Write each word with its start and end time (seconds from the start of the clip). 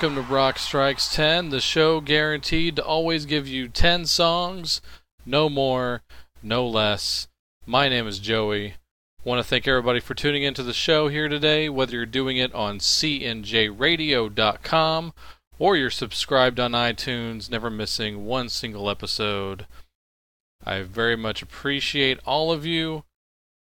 welcome 0.00 0.14
to 0.14 0.32
Rock 0.32 0.60
Strikes 0.60 1.12
10, 1.12 1.48
the 1.48 1.58
show 1.58 2.00
guaranteed 2.00 2.76
to 2.76 2.84
always 2.84 3.26
give 3.26 3.48
you 3.48 3.66
10 3.66 4.06
songs, 4.06 4.80
no 5.26 5.48
more, 5.48 6.02
no 6.40 6.64
less. 6.68 7.26
My 7.66 7.88
name 7.88 8.06
is 8.06 8.20
Joey. 8.20 8.74
Want 9.24 9.40
to 9.40 9.42
thank 9.42 9.66
everybody 9.66 9.98
for 9.98 10.14
tuning 10.14 10.44
into 10.44 10.62
the 10.62 10.72
show 10.72 11.08
here 11.08 11.26
today, 11.28 11.68
whether 11.68 11.96
you're 11.96 12.06
doing 12.06 12.36
it 12.36 12.54
on 12.54 12.78
cnjradio.com 12.78 13.32
or 15.58 15.76
you're 15.76 15.90
subscribed 15.90 16.60
on 16.60 16.70
iTunes, 16.70 17.50
never 17.50 17.68
missing 17.68 18.24
one 18.24 18.48
single 18.48 18.88
episode. 18.88 19.66
I 20.64 20.82
very 20.82 21.16
much 21.16 21.42
appreciate 21.42 22.20
all 22.24 22.52
of 22.52 22.64
you. 22.64 23.02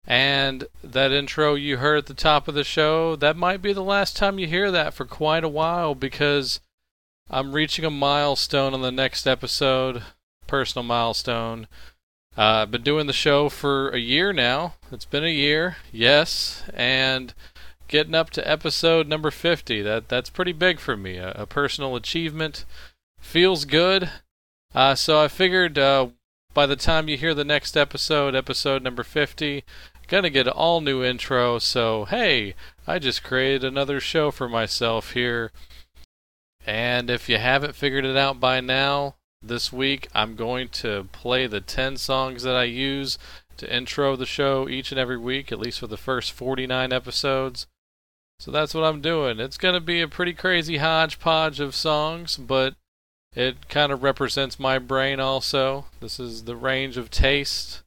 And 0.07 0.67
that 0.83 1.11
intro 1.11 1.55
you 1.55 1.77
heard 1.77 1.97
at 1.97 2.05
the 2.05 2.13
top 2.13 2.47
of 2.47 2.53
the 2.53 2.63
show, 2.63 3.15
that 3.15 3.35
might 3.35 3.61
be 3.61 3.73
the 3.73 3.83
last 3.83 4.15
time 4.15 4.37
you 4.37 4.47
hear 4.47 4.69
that 4.71 4.93
for 4.93 5.05
quite 5.05 5.43
a 5.43 5.49
while 5.49 5.95
because 5.95 6.59
I'm 7.29 7.53
reaching 7.53 7.85
a 7.85 7.89
milestone 7.89 8.73
on 8.73 8.81
the 8.81 8.91
next 8.91 9.25
episode, 9.25 10.03
personal 10.45 10.83
milestone. 10.83 11.67
Uh, 12.37 12.63
I've 12.63 12.71
been 12.71 12.83
doing 12.83 13.07
the 13.07 13.13
show 13.13 13.49
for 13.49 13.89
a 13.89 13.97
year 13.97 14.31
now. 14.31 14.75
It's 14.91 15.05
been 15.05 15.23
a 15.23 15.29
year, 15.29 15.77
yes, 15.91 16.63
and 16.73 17.33
getting 17.87 18.13
up 18.13 18.29
to 18.31 18.49
episode 18.49 19.07
number 19.07 19.31
50. 19.31 19.81
That 19.81 20.09
that's 20.09 20.29
pretty 20.29 20.51
big 20.51 20.79
for 20.79 20.95
me. 20.95 21.17
A, 21.17 21.31
a 21.31 21.45
personal 21.47 21.95
achievement 21.95 22.65
feels 23.19 23.65
good. 23.65 24.09
Uh, 24.73 24.93
so 24.93 25.19
I 25.19 25.29
figured 25.29 25.79
uh, 25.79 26.09
by 26.53 26.65
the 26.65 26.75
time 26.75 27.07
you 27.07 27.17
hear 27.17 27.33
the 27.33 27.43
next 27.43 27.77
episode, 27.77 28.35
episode 28.35 28.83
number 28.83 29.03
50, 29.03 29.63
Gonna 30.07 30.29
get 30.29 30.47
an 30.47 30.53
all 30.53 30.81
new 30.81 31.03
intro, 31.03 31.59
so 31.59 32.05
hey, 32.05 32.53
I 32.85 32.99
just 32.99 33.23
created 33.23 33.63
another 33.63 33.99
show 33.99 34.31
for 34.31 34.47
myself 34.47 35.13
here. 35.13 35.51
And 36.65 37.09
if 37.09 37.29
you 37.29 37.37
haven't 37.37 37.75
figured 37.75 38.05
it 38.05 38.17
out 38.17 38.39
by 38.39 38.59
now, 38.59 39.15
this 39.41 39.71
week 39.71 40.07
I'm 40.13 40.35
going 40.35 40.69
to 40.69 41.07
play 41.11 41.47
the 41.47 41.61
10 41.61 41.97
songs 41.97 42.43
that 42.43 42.55
I 42.55 42.63
use 42.63 43.17
to 43.57 43.73
intro 43.73 44.15
the 44.15 44.25
show 44.25 44.67
each 44.67 44.91
and 44.91 44.99
every 44.99 45.17
week, 45.17 45.51
at 45.51 45.59
least 45.59 45.79
for 45.79 45.87
the 45.87 45.97
first 45.97 46.31
49 46.31 46.91
episodes. 46.91 47.67
So 48.39 48.51
that's 48.51 48.73
what 48.73 48.83
I'm 48.83 49.01
doing. 49.01 49.39
It's 49.39 49.57
going 49.57 49.75
to 49.75 49.81
be 49.81 50.01
a 50.01 50.07
pretty 50.07 50.33
crazy 50.33 50.77
hodgepodge 50.77 51.59
of 51.59 51.75
songs, 51.75 52.37
but 52.37 52.75
it 53.33 53.69
kind 53.69 53.91
of 53.91 54.03
represents 54.03 54.59
my 54.59 54.77
brain 54.79 55.19
also. 55.19 55.85
This 55.99 56.19
is 56.19 56.43
the 56.43 56.55
range 56.55 56.97
of 56.97 57.09
taste 57.09 57.81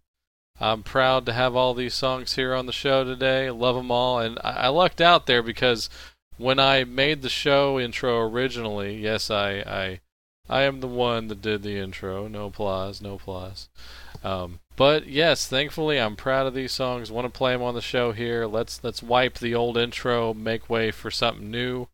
I'm 0.61 0.83
proud 0.83 1.25
to 1.27 1.33
have 1.33 1.55
all 1.55 1.75
these 1.75 1.95
songs 1.95 2.35
here 2.35 2.55
on 2.55 2.67
the 2.67 2.73
show 2.73 3.05
today. 3.05 3.51
Love 3.51 3.77
them 3.77 3.91
all, 3.91 4.19
and 4.19 4.39
I, 4.43 4.51
I 4.51 4.69
lucked 4.69 5.01
out 5.01 5.27
there 5.27 5.43
because 5.43 5.89
when 6.37 6.59
I 6.59 6.85
made 6.85 7.23
the 7.23 7.29
show 7.29 7.79
intro 7.79 8.21
originally, 8.29 8.97
yes, 8.97 9.31
I 9.31 9.51
I 9.61 10.01
I 10.49 10.63
am 10.63 10.81
the 10.81 10.89
one 10.89 11.29
that 11.29 11.43
did 11.43 11.63
the 11.63 11.79
intro. 11.79 12.27
No 12.27 12.47
applause, 12.47 13.01
no 13.01 13.15
applause. 13.15 13.69
Um, 14.25 14.61
but 14.77 15.07
yes, 15.07 15.47
thankfully, 15.47 15.99
I'm 16.01 16.17
proud 16.17 16.47
of 16.47 16.55
these 16.55 16.73
songs. 16.73 17.13
Want 17.13 17.27
to 17.27 17.37
play 17.37 17.53
them 17.53 17.63
on 17.63 17.75
the 17.75 17.81
show 17.81 18.13
here. 18.13 18.47
Let's 18.47 18.83
let's 18.83 19.03
wipe 19.03 19.39
the 19.39 19.55
old 19.55 19.77
intro, 19.77 20.35
make 20.35 20.69
way 20.69 20.91
for 20.91 21.11
something 21.11 21.51
new. 21.51 21.89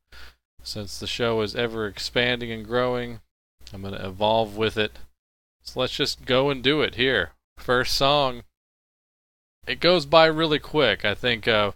Since 0.63 0.99
the 0.99 1.07
show 1.07 1.43
is 1.43 1.55
ever 1.55 1.87
expanding 1.87 2.51
and 2.51 2.65
growing, 2.65 3.21
I'm 3.73 3.83
going 3.83 3.93
to 3.93 4.07
evolve 4.07 4.57
with 4.57 4.79
it. 4.79 4.99
So 5.63 5.81
let's 5.81 5.95
just 5.95 6.25
go 6.25 6.49
and 6.49 6.63
do 6.63 6.81
it 6.81 6.95
here. 6.95 7.33
First 7.59 7.95
song 7.95 8.45
it 9.67 9.81
goes 9.81 10.07
by 10.07 10.27
really 10.27 10.59
quick. 10.59 11.05
I 11.05 11.15
think, 11.15 11.49
uh, 11.49 11.73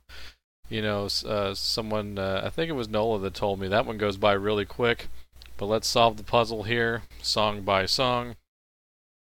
you 0.69 0.83
know, 0.83 1.09
uh, 1.27 1.55
someone, 1.55 2.19
uh, 2.19 2.43
I 2.45 2.51
think 2.51 2.69
it 2.69 2.75
was 2.75 2.89
Nola 2.89 3.19
that 3.21 3.35
told 3.35 3.61
me 3.61 3.69
that 3.69 3.87
one 3.87 3.99
goes 3.99 4.17
by 4.17 4.33
really 4.33 4.65
quick. 4.65 5.09
But 5.57 5.67
let's 5.67 5.89
solve 5.89 6.17
the 6.17 6.23
puzzle 6.23 6.65
here, 6.65 7.03
song 7.21 7.63
by 7.63 7.87
song. 7.87 8.37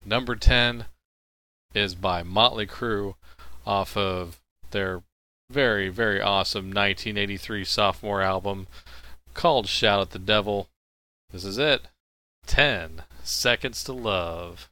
Number 0.04 0.36
10 0.36 0.86
is 1.74 1.94
by 1.94 2.22
Motley 2.22 2.66
Crue 2.66 3.14
off 3.66 3.96
of 3.96 4.40
their 4.70 5.02
very, 5.50 5.88
very 5.88 6.20
awesome 6.20 6.66
1983 6.66 7.64
sophomore 7.64 8.22
album 8.22 8.66
called 9.34 9.68
Shout 9.68 10.00
at 10.00 10.10
the 10.10 10.18
Devil. 10.18 10.68
This 11.32 11.44
is 11.44 11.58
it 11.58 11.88
10 12.46 13.02
Seconds 13.22 13.84
to 13.84 13.92
Love. 13.92 14.68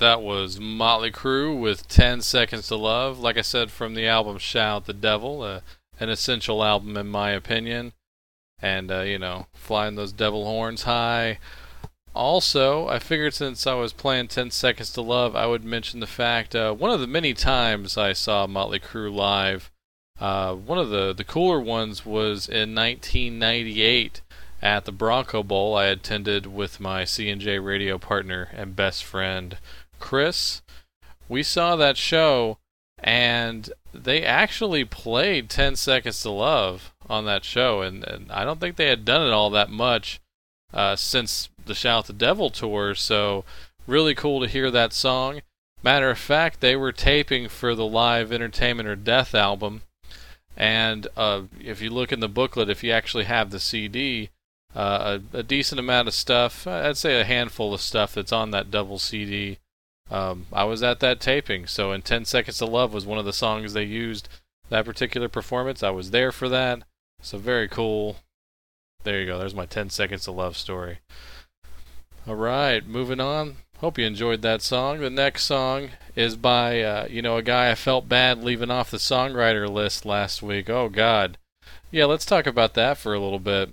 That 0.00 0.22
was 0.22 0.58
Motley 0.58 1.12
Crue 1.12 1.58
with 1.58 1.86
10 1.86 2.22
Seconds 2.22 2.66
to 2.68 2.76
Love. 2.76 3.18
Like 3.18 3.38
I 3.38 3.42
said, 3.42 3.70
from 3.70 3.94
the 3.94 4.06
album 4.06 4.38
Shout 4.38 4.86
the 4.86 4.92
Devil, 4.92 5.42
uh, 5.42 5.60
an 6.00 6.08
essential 6.08 6.64
album 6.64 6.96
in 6.96 7.06
my 7.06 7.30
opinion. 7.30 7.92
And, 8.60 8.90
uh, 8.90 9.02
you 9.02 9.18
know, 9.18 9.46
flying 9.54 9.94
those 9.94 10.12
devil 10.12 10.44
horns 10.44 10.82
high. 10.82 11.38
Also, 12.14 12.88
I 12.88 12.98
figured 12.98 13.34
since 13.34 13.66
I 13.66 13.74
was 13.74 13.92
playing 13.92 14.28
10 14.28 14.50
Seconds 14.50 14.92
to 14.94 15.02
Love, 15.02 15.36
I 15.36 15.46
would 15.46 15.64
mention 15.64 16.00
the 16.00 16.06
fact 16.06 16.56
uh, 16.56 16.72
one 16.72 16.90
of 16.90 17.00
the 17.00 17.06
many 17.06 17.32
times 17.34 17.96
I 17.96 18.12
saw 18.12 18.46
Motley 18.46 18.80
Crue 18.80 19.14
live, 19.14 19.70
uh, 20.18 20.54
one 20.54 20.78
of 20.78 20.90
the, 20.90 21.12
the 21.12 21.24
cooler 21.24 21.60
ones 21.60 22.04
was 22.04 22.48
in 22.48 22.74
1998 22.74 24.22
at 24.62 24.84
the 24.84 24.92
Bronco 24.92 25.42
Bowl 25.42 25.74
I 25.76 25.86
attended 25.86 26.46
with 26.46 26.80
my 26.80 27.04
C&J 27.04 27.58
radio 27.58 27.98
partner 27.98 28.48
and 28.52 28.76
best 28.76 29.04
friend 29.04 29.56
Chris. 30.00 30.62
We 31.28 31.42
saw 31.42 31.76
that 31.76 31.96
show 31.96 32.58
and 32.98 33.70
they 33.94 34.22
actually 34.24 34.84
played 34.84 35.48
10 35.48 35.76
Seconds 35.76 36.20
to 36.22 36.30
Love 36.30 36.92
on 37.08 37.24
that 37.26 37.44
show 37.44 37.82
and, 37.82 38.04
and 38.04 38.30
I 38.32 38.44
don't 38.44 38.60
think 38.60 38.76
they 38.76 38.88
had 38.88 39.04
done 39.04 39.26
it 39.26 39.32
all 39.32 39.50
that 39.50 39.70
much 39.70 40.20
uh, 40.72 40.96
since 40.96 41.48
the 41.66 41.74
Shout 41.74 42.06
the 42.06 42.12
Devil 42.12 42.50
tour, 42.50 42.94
so 42.94 43.44
really 43.86 44.14
cool 44.14 44.40
to 44.40 44.48
hear 44.48 44.70
that 44.70 44.92
song. 44.92 45.40
Matter 45.82 46.10
of 46.10 46.18
fact, 46.18 46.60
they 46.60 46.76
were 46.76 46.92
taping 46.92 47.48
for 47.48 47.74
the 47.74 47.86
live 47.86 48.32
Entertainment 48.32 48.88
or 48.88 48.96
Death 48.96 49.34
album, 49.34 49.82
and 50.56 51.06
uh, 51.16 51.42
if 51.60 51.80
you 51.80 51.90
look 51.90 52.12
in 52.12 52.20
the 52.20 52.28
booklet, 52.28 52.68
if 52.68 52.84
you 52.84 52.92
actually 52.92 53.24
have 53.24 53.50
the 53.50 53.60
CD, 53.60 54.30
uh, 54.74 55.18
a, 55.32 55.38
a, 55.38 55.42
decent 55.42 55.78
amount 55.78 56.06
of 56.06 56.14
stuff. 56.14 56.66
I'd 56.66 56.96
say 56.96 57.20
a 57.20 57.24
handful 57.24 57.74
of 57.74 57.80
stuff 57.80 58.14
that's 58.14 58.32
on 58.32 58.52
that 58.52 58.70
double 58.70 58.98
CD. 58.98 59.58
Um, 60.10 60.46
I 60.52 60.64
was 60.64 60.82
at 60.82 61.00
that 61.00 61.20
taping, 61.20 61.66
so 61.66 61.92
in 61.92 62.02
10 62.02 62.24
Seconds 62.24 62.58
to 62.58 62.66
Love 62.66 62.92
was 62.92 63.06
one 63.06 63.18
of 63.18 63.24
the 63.24 63.32
songs 63.32 63.72
they 63.72 63.84
used 63.84 64.28
that 64.68 64.84
particular 64.84 65.28
performance. 65.28 65.82
I 65.82 65.90
was 65.90 66.10
there 66.10 66.32
for 66.32 66.48
that, 66.48 66.82
so 67.22 67.38
very 67.38 67.68
cool. 67.68 68.16
There 69.04 69.20
you 69.20 69.26
go. 69.26 69.38
There's 69.38 69.54
my 69.54 69.66
10 69.66 69.90
Seconds 69.90 70.24
to 70.24 70.32
Love 70.32 70.56
story. 70.56 70.98
All 72.26 72.34
right, 72.34 72.86
moving 72.86 73.20
on. 73.20 73.56
Hope 73.78 73.96
you 73.96 74.04
enjoyed 74.04 74.42
that 74.42 74.60
song. 74.60 75.00
The 75.00 75.08
next 75.08 75.44
song 75.44 75.90
is 76.14 76.36
by, 76.36 76.82
uh, 76.82 77.06
you 77.08 77.22
know, 77.22 77.38
a 77.38 77.42
guy 77.42 77.70
I 77.70 77.74
felt 77.74 78.10
bad 78.10 78.44
leaving 78.44 78.70
off 78.70 78.90
the 78.90 78.98
songwriter 78.98 79.68
list 79.70 80.04
last 80.04 80.42
week. 80.42 80.68
Oh, 80.68 80.90
God. 80.90 81.38
Yeah, 81.90 82.04
let's 82.04 82.26
talk 82.26 82.46
about 82.46 82.74
that 82.74 82.98
for 82.98 83.14
a 83.14 83.20
little 83.20 83.38
bit. 83.38 83.72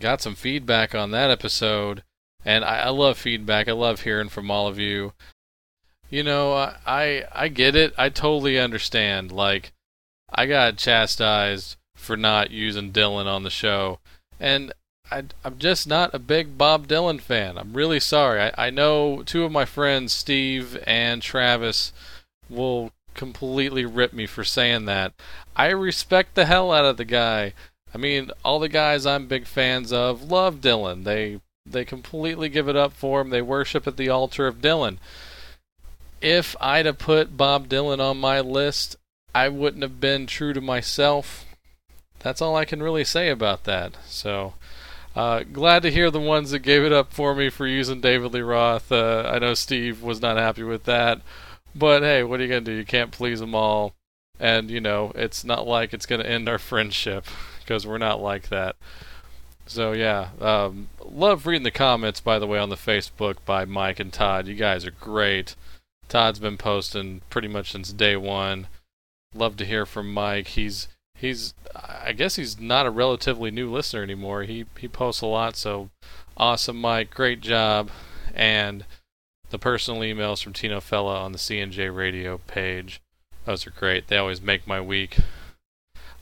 Got 0.00 0.22
some 0.22 0.34
feedback 0.34 0.94
on 0.94 1.10
that 1.10 1.30
episode, 1.30 2.02
and 2.44 2.64
I, 2.64 2.80
I 2.80 2.88
love 2.90 3.18
feedback. 3.18 3.68
I 3.68 3.72
love 3.72 4.00
hearing 4.00 4.28
from 4.28 4.50
all 4.50 4.66
of 4.66 4.78
you. 4.78 5.12
You 6.10 6.22
know, 6.22 6.52
I, 6.86 7.24
I 7.32 7.48
get 7.48 7.74
it. 7.74 7.94
I 7.96 8.08
totally 8.08 8.58
understand. 8.58 9.32
Like, 9.32 9.72
I 10.32 10.46
got 10.46 10.76
chastised 10.76 11.76
for 11.96 12.16
not 12.16 12.50
using 12.50 12.92
Dylan 12.92 13.26
on 13.26 13.42
the 13.42 13.50
show, 13.50 13.98
and 14.38 14.72
I, 15.10 15.24
am 15.44 15.58
just 15.58 15.86
not 15.86 16.14
a 16.14 16.18
big 16.18 16.58
Bob 16.58 16.86
Dylan 16.86 17.20
fan. 17.20 17.58
I'm 17.58 17.74
really 17.74 18.00
sorry. 18.00 18.40
I, 18.40 18.66
I 18.66 18.70
know 18.70 19.22
two 19.24 19.44
of 19.44 19.52
my 19.52 19.64
friends, 19.64 20.12
Steve 20.12 20.82
and 20.86 21.22
Travis, 21.22 21.92
will 22.48 22.92
completely 23.14 23.84
rip 23.84 24.12
me 24.12 24.26
for 24.26 24.44
saying 24.44 24.86
that. 24.86 25.12
I 25.56 25.68
respect 25.68 26.34
the 26.34 26.46
hell 26.46 26.72
out 26.72 26.84
of 26.84 26.96
the 26.96 27.04
guy. 27.04 27.54
I 27.94 27.98
mean, 27.98 28.30
all 28.44 28.58
the 28.58 28.68
guys 28.68 29.06
I'm 29.06 29.26
big 29.26 29.46
fans 29.46 29.92
of 29.92 30.30
love 30.30 30.56
Dylan. 30.56 31.04
They 31.04 31.40
they 31.66 31.84
completely 31.84 32.48
give 32.48 32.68
it 32.68 32.76
up 32.76 32.92
for 32.92 33.20
him. 33.20 33.30
They 33.30 33.42
worship 33.42 33.86
at 33.86 33.96
the 33.96 34.08
altar 34.08 34.46
of 34.46 34.60
Dylan. 34.60 34.98
If 36.20 36.56
I'd 36.60 36.86
have 36.86 36.98
put 36.98 37.36
Bob 37.36 37.68
Dylan 37.68 38.00
on 38.00 38.18
my 38.18 38.40
list, 38.40 38.96
I 39.34 39.48
wouldn't 39.48 39.82
have 39.82 40.00
been 40.00 40.26
true 40.26 40.52
to 40.52 40.60
myself. 40.60 41.44
That's 42.20 42.40
all 42.40 42.56
I 42.56 42.64
can 42.64 42.82
really 42.82 43.04
say 43.04 43.28
about 43.28 43.64
that. 43.64 43.96
So, 44.06 44.54
uh, 45.16 45.40
glad 45.40 45.82
to 45.82 45.90
hear 45.90 46.10
the 46.10 46.20
ones 46.20 46.50
that 46.50 46.60
gave 46.60 46.82
it 46.82 46.92
up 46.92 47.12
for 47.12 47.34
me 47.34 47.50
for 47.50 47.66
using 47.66 48.00
David 48.00 48.32
Lee 48.32 48.40
Roth. 48.40 48.90
Uh, 48.90 49.30
I 49.32 49.38
know 49.38 49.54
Steve 49.54 50.02
was 50.02 50.22
not 50.22 50.36
happy 50.36 50.62
with 50.62 50.84
that, 50.84 51.20
but 51.74 52.02
hey, 52.02 52.22
what 52.22 52.40
are 52.40 52.42
you 52.42 52.48
gonna 52.48 52.60
do? 52.62 52.72
You 52.72 52.84
can't 52.84 53.10
please 53.10 53.40
them 53.40 53.54
all, 53.54 53.94
and 54.40 54.70
you 54.70 54.80
know 54.80 55.12
it's 55.14 55.44
not 55.44 55.66
like 55.66 55.92
it's 55.92 56.06
gonna 56.06 56.24
end 56.24 56.48
our 56.48 56.58
friendship 56.58 57.26
because 57.60 57.86
we're 57.86 57.98
not 57.98 58.20
like 58.22 58.48
that. 58.48 58.76
So 59.66 59.92
yeah, 59.92 60.30
um, 60.40 60.88
love 61.04 61.46
reading 61.46 61.62
the 61.62 61.70
comments 61.70 62.20
by 62.20 62.38
the 62.38 62.46
way 62.46 62.58
on 62.58 62.68
the 62.68 62.76
Facebook 62.76 63.36
by 63.44 63.64
Mike 63.64 63.98
and 63.98 64.12
Todd. 64.12 64.46
You 64.46 64.54
guys 64.54 64.84
are 64.84 64.90
great. 64.90 65.56
Todd's 66.08 66.38
been 66.38 66.58
posting 66.58 67.22
pretty 67.30 67.48
much 67.48 67.72
since 67.72 67.92
day 67.92 68.16
one. 68.16 68.66
Love 69.34 69.56
to 69.56 69.64
hear 69.64 69.86
from 69.86 70.12
Mike. 70.12 70.48
He's 70.48 70.88
he's 71.14 71.54
I 71.74 72.12
guess 72.12 72.36
he's 72.36 72.60
not 72.60 72.86
a 72.86 72.90
relatively 72.90 73.50
new 73.50 73.70
listener 73.70 74.02
anymore. 74.02 74.42
He 74.42 74.66
he 74.78 74.86
posts 74.86 75.22
a 75.22 75.26
lot, 75.26 75.56
so 75.56 75.90
awesome, 76.36 76.80
Mike. 76.80 77.10
Great 77.10 77.40
job. 77.40 77.90
And 78.34 78.84
the 79.50 79.58
personal 79.58 80.02
emails 80.02 80.42
from 80.42 80.52
Tino 80.52 80.80
Fella 80.80 81.20
on 81.20 81.32
the 81.32 81.38
CNJ 81.38 81.94
radio 81.94 82.38
page. 82.38 83.00
Those 83.46 83.66
are 83.66 83.70
great. 83.70 84.08
They 84.08 84.16
always 84.16 84.42
make 84.42 84.66
my 84.66 84.80
week. 84.80 85.18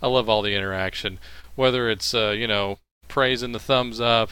I 0.02 0.08
love 0.08 0.28
all 0.28 0.42
the 0.42 0.54
interaction, 0.54 1.18
whether 1.54 1.88
it's 1.88 2.14
uh, 2.14 2.30
you 2.30 2.46
know 2.46 2.78
praising 3.08 3.52
the 3.52 3.58
thumbs 3.58 4.00
up 4.00 4.30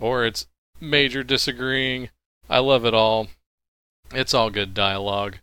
or 0.00 0.24
it's 0.24 0.46
major 0.80 1.22
disagreeing. 1.22 2.10
I 2.48 2.58
love 2.60 2.84
it 2.84 2.94
all. 2.94 3.28
It's 4.12 4.34
all 4.34 4.50
good 4.50 4.74
dialogue. 4.74 5.38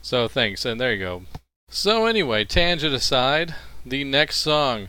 So 0.00 0.26
thanks, 0.26 0.64
and 0.64 0.80
there 0.80 0.92
you 0.92 0.98
go. 0.98 1.22
So 1.68 2.06
anyway, 2.06 2.44
tangent 2.44 2.94
aside, 2.94 3.54
the 3.86 4.04
next 4.04 4.38
song, 4.38 4.88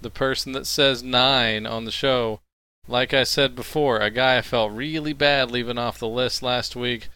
the 0.00 0.10
person 0.10 0.52
that 0.52 0.66
says 0.66 1.02
nine 1.02 1.66
on 1.66 1.84
the 1.84 1.90
show, 1.90 2.40
like 2.88 3.12
I 3.12 3.24
said 3.24 3.54
before, 3.54 3.98
a 3.98 4.10
guy 4.10 4.38
I 4.38 4.42
felt 4.42 4.72
really 4.72 5.12
bad 5.12 5.50
leaving 5.50 5.78
off 5.78 5.98
the 5.98 6.08
list 6.08 6.42
last 6.42 6.76
week. 6.76 7.08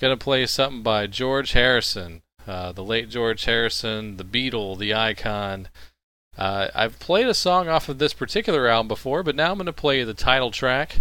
Gonna 0.00 0.16
play 0.16 0.46
something 0.46 0.82
by 0.82 1.06
George 1.06 1.52
Harrison. 1.52 2.22
Uh, 2.46 2.72
the 2.72 2.84
late 2.84 3.08
George 3.08 3.44
Harrison, 3.44 4.18
the 4.18 4.24
Beatle, 4.24 4.78
the 4.78 4.92
icon. 4.94 5.68
Uh, 6.36 6.68
I've 6.74 6.98
played 6.98 7.26
a 7.26 7.34
song 7.34 7.68
off 7.68 7.88
of 7.88 7.98
this 7.98 8.12
particular 8.12 8.66
album 8.66 8.88
before, 8.88 9.22
but 9.22 9.36
now 9.36 9.50
I'm 9.50 9.58
going 9.58 9.66
to 9.66 9.72
play 9.72 10.02
the 10.02 10.14
title 10.14 10.50
track. 10.50 11.00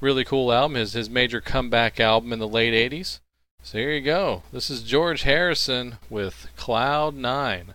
Really 0.00 0.24
cool 0.24 0.52
album, 0.52 0.74
his, 0.74 0.92
his 0.92 1.08
major 1.08 1.40
comeback 1.40 2.00
album 2.00 2.32
in 2.32 2.38
the 2.38 2.48
late 2.48 2.74
80s. 2.74 3.20
So 3.62 3.78
here 3.78 3.92
you 3.92 4.00
go. 4.00 4.42
This 4.52 4.70
is 4.70 4.82
George 4.82 5.22
Harrison 5.22 5.98
with 6.10 6.48
Cloud 6.56 7.14
9. 7.14 7.74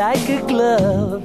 Like 0.00 0.30
a 0.30 0.40
glove. 0.46 1.22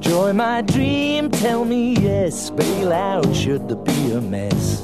Joy 0.00 0.32
my 0.32 0.62
dream, 0.62 1.30
tell 1.30 1.66
me 1.66 1.96
yes. 1.96 2.48
Bail 2.48 2.90
out 2.90 3.36
should 3.36 3.68
there 3.68 3.84
be 3.90 4.12
a 4.12 4.22
mess. 4.22 4.80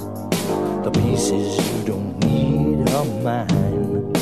The 0.84 0.90
pieces 1.00 1.48
you 1.66 1.78
don't 1.90 2.12
need 2.26 2.90
are 2.90 3.10
mine. 3.24 4.12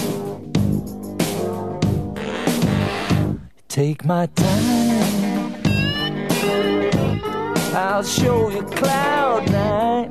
Take 3.66 4.04
my 4.04 4.26
time. 4.26 5.54
I'll 7.74 8.04
show 8.04 8.48
you 8.50 8.62
cloud 8.78 9.50
nine. 9.50 10.08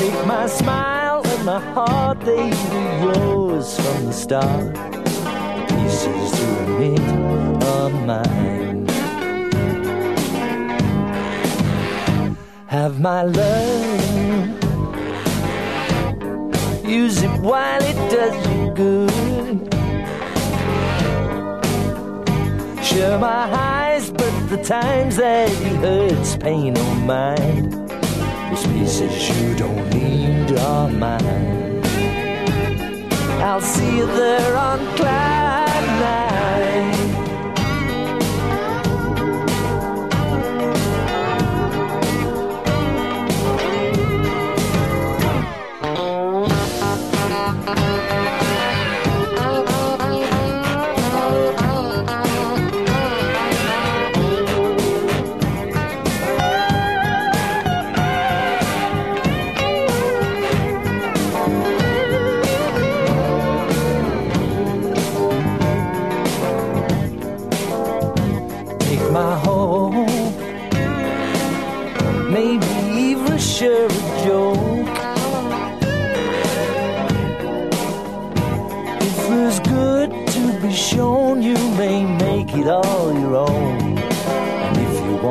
Take 0.00 0.26
my 0.26 0.46
smile 0.46 0.95
my 1.46 1.60
heart, 1.60 2.18
they 2.22 2.50
were 2.50 3.12
yours 3.14 3.76
from 3.76 4.06
the 4.06 4.12
start. 4.12 4.74
Pieces 5.68 6.30
to 6.38 6.46
admit 6.64 7.00
are 7.62 7.90
mine. 8.10 8.88
Have 12.66 12.98
my 12.98 13.22
love. 13.22 14.64
Use 16.84 17.22
it 17.22 17.40
while 17.40 17.82
it 17.92 17.98
does 18.10 18.36
you 18.50 18.62
good. 18.74 19.74
Share 22.84 23.18
my 23.20 23.46
highs, 23.46 24.10
but 24.10 24.48
the 24.48 24.60
times 24.64 25.14
that 25.14 25.48
it 25.48 25.76
hurts, 25.76 26.36
pain 26.38 26.76
on 26.76 27.06
mind 27.06 27.75
Pieces 28.64 29.28
you 29.38 29.54
don't 29.54 29.90
need 29.90 30.58
are 30.58 30.88
mine. 30.88 31.82
I'll 33.42 33.60
see 33.60 33.98
you 33.98 34.06
there 34.06 34.56
on 34.56 34.78
cloud 34.96 35.45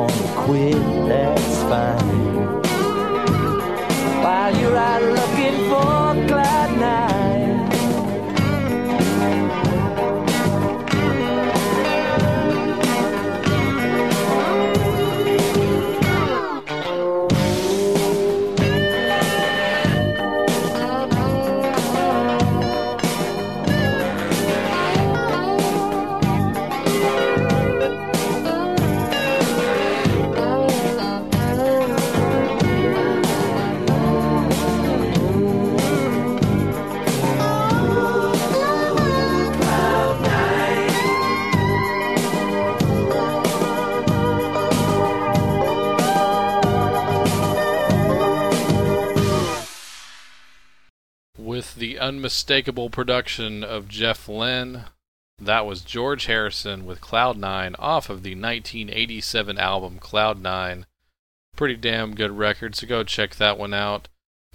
to 0.08 0.32
quit, 0.36 0.74
that's 1.08 1.62
fine. 1.62 2.62
While 4.22 4.56
you're 4.56 4.76
out 4.76 5.02
looking 5.02 5.68
for 5.68 5.95
unmistakable 52.06 52.88
production 52.88 53.64
of 53.64 53.88
Jeff 53.88 54.28
Lynne, 54.28 54.84
that 55.40 55.66
was 55.66 55.80
George 55.82 56.26
Harrison 56.26 56.86
with 56.86 57.00
Cloud 57.00 57.36
Nine 57.36 57.74
off 57.80 58.08
of 58.08 58.22
the 58.22 58.36
1987 58.36 59.58
album 59.58 59.98
Cloud 59.98 60.40
Nine. 60.40 60.86
Pretty 61.56 61.74
damn 61.74 62.14
good 62.14 62.38
record, 62.38 62.76
so 62.76 62.86
go 62.86 63.02
check 63.02 63.34
that 63.34 63.58
one 63.58 63.74
out. 63.74 64.06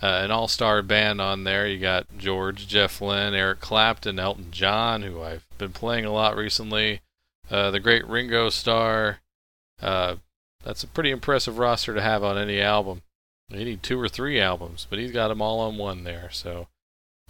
Uh, 0.02 0.22
an 0.24 0.32
all 0.32 0.48
star 0.48 0.82
band 0.82 1.20
on 1.20 1.44
there. 1.44 1.68
You 1.68 1.78
got 1.78 2.08
George, 2.18 2.68
Jeff 2.68 3.02
Lynne, 3.02 3.36
Eric 3.36 3.60
Clapton, 3.60 4.18
Elton 4.18 4.52
John, 4.52 5.04
who 5.04 5.22
I've 5.22 5.46
been 5.58 5.74
playing 5.74 6.06
a 6.06 6.14
lot 6.14 6.38
recently, 6.38 7.02
uh, 7.50 7.70
the 7.70 7.82
great 7.82 8.08
Ringo 8.08 8.50
Starr. 8.50 9.20
Uh, 9.82 10.16
that's 10.64 10.84
a 10.84 10.88
pretty 10.88 11.12
impressive 11.12 11.58
roster 11.58 11.94
to 11.94 12.02
have 12.02 12.24
on 12.24 12.38
any 12.38 12.62
album. 12.62 13.02
Need 13.50 13.84
two 13.84 14.00
or 14.00 14.08
three 14.08 14.40
albums, 14.40 14.88
but 14.90 14.98
he's 14.98 15.12
got 15.12 15.28
them 15.28 15.42
all 15.42 15.60
on 15.60 15.78
one 15.78 16.06
there. 16.06 16.30
So 16.32 16.68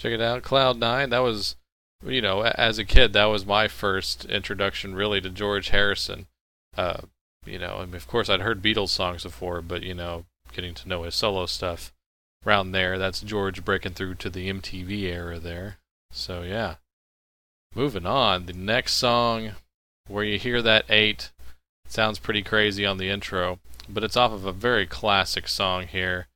check 0.01 0.13
it 0.13 0.21
out. 0.21 0.43
Cloud 0.43 0.79
Nine. 0.79 1.09
That 1.09 1.19
was, 1.19 1.55
you 2.03 2.21
know, 2.21 2.41
as 2.41 2.79
a 2.79 2.85
kid, 2.85 3.13
that 3.13 3.25
was 3.25 3.45
my 3.45 3.67
first 3.67 4.25
introduction 4.25 4.95
really 4.95 5.21
to 5.21 5.29
George 5.29 5.69
Harrison. 5.69 6.27
Uh, 6.75 7.01
you 7.45 7.59
know, 7.59 7.77
I 7.77 7.85
mean, 7.85 7.95
of 7.95 8.07
course, 8.07 8.29
I'd 8.29 8.41
heard 8.41 8.61
Beatles 8.61 8.89
songs 8.89 9.23
before, 9.23 9.61
but 9.61 9.83
you 9.83 9.93
know, 9.93 10.25
getting 10.53 10.73
to 10.75 10.87
know 10.87 11.03
his 11.03 11.15
solo 11.15 11.45
stuff 11.45 11.93
around 12.45 12.71
there. 12.71 12.97
That's 12.97 13.21
George 13.21 13.63
breaking 13.63 13.93
through 13.93 14.15
to 14.15 14.29
the 14.29 14.51
MTV 14.51 15.03
era 15.03 15.39
there. 15.39 15.77
So 16.11 16.41
yeah. 16.41 16.75
Moving 17.73 18.05
on, 18.05 18.47
the 18.47 18.53
next 18.53 18.95
song 18.95 19.51
where 20.07 20.25
you 20.25 20.37
hear 20.37 20.61
that 20.61 20.85
eight 20.89 21.31
sounds 21.87 22.19
pretty 22.19 22.41
crazy 22.41 22.85
on 22.85 22.97
the 22.97 23.09
intro, 23.09 23.59
but 23.87 24.03
it's 24.03 24.17
off 24.17 24.33
of 24.33 24.45
a 24.45 24.51
very 24.51 24.85
classic 24.85 25.47
song 25.47 25.87
here. 25.87 26.27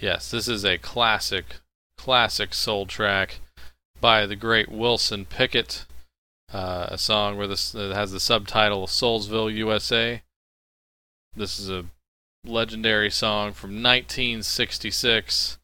Yes, 0.00 0.30
this 0.30 0.48
is 0.48 0.64
a 0.64 0.78
classic, 0.78 1.56
classic 1.98 2.54
soul 2.54 2.86
track 2.86 3.40
by 4.00 4.24
the 4.24 4.36
great 4.36 4.70
Wilson 4.70 5.26
Pickett. 5.26 5.84
Uh, 6.50 6.86
a 6.88 6.96
song 6.96 7.36
where 7.36 7.46
this 7.46 7.70
that 7.72 7.94
has 7.94 8.12
the 8.12 8.20
subtitle 8.20 8.86
Soulsville, 8.86 9.54
USA. 9.54 10.22
This 11.36 11.60
is 11.60 11.68
a 11.68 11.84
legendary 12.46 13.10
song 13.10 13.52
from 13.52 13.82
1966. 13.82 15.58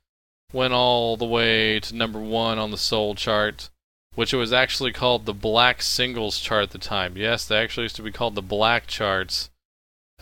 Went 0.53 0.75
all 0.75 1.17
the 1.17 1.25
way 1.25 1.81
to 1.81 1.97
number 1.97 2.21
one 2.21 2.59
on 2.59 2.71
the 2.71 2.76
soul 2.76 3.14
chart, 3.14 3.71
which 4.14 4.35
it 4.35 4.37
was 4.37 4.53
actually 4.53 4.93
called 4.93 5.25
the 5.25 5.33
Black 5.33 5.81
Singles 5.81 6.38
chart 6.38 6.64
at 6.64 6.71
the 6.71 6.79
time. 6.79 7.17
Yes, 7.17 7.47
they 7.47 7.57
actually 7.57 7.85
used 7.85 7.97
to 7.97 8.03
be 8.03 8.12
called 8.12 8.35
the 8.35 8.43
Black 8.43 8.87
charts, 8.87 9.49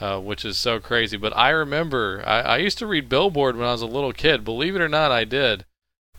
uh, 0.01 0.21
which 0.21 0.45
is 0.45 0.57
so 0.57 0.79
crazy. 0.79 1.17
But 1.17 1.37
I 1.37 1.51
remember, 1.51 2.23
I, 2.25 2.41
I 2.41 2.57
used 2.59 2.79
to 2.79 2.87
read 2.87 3.09
Billboard 3.09 3.57
when 3.57 3.67
I 3.67 3.73
was 3.73 3.83
a 3.83 3.87
little 3.87 4.13
kid. 4.13 4.45
Believe 4.45 4.77
it 4.77 4.81
or 4.81 4.89
not, 4.89 5.11
I 5.11 5.25
did. 5.25 5.65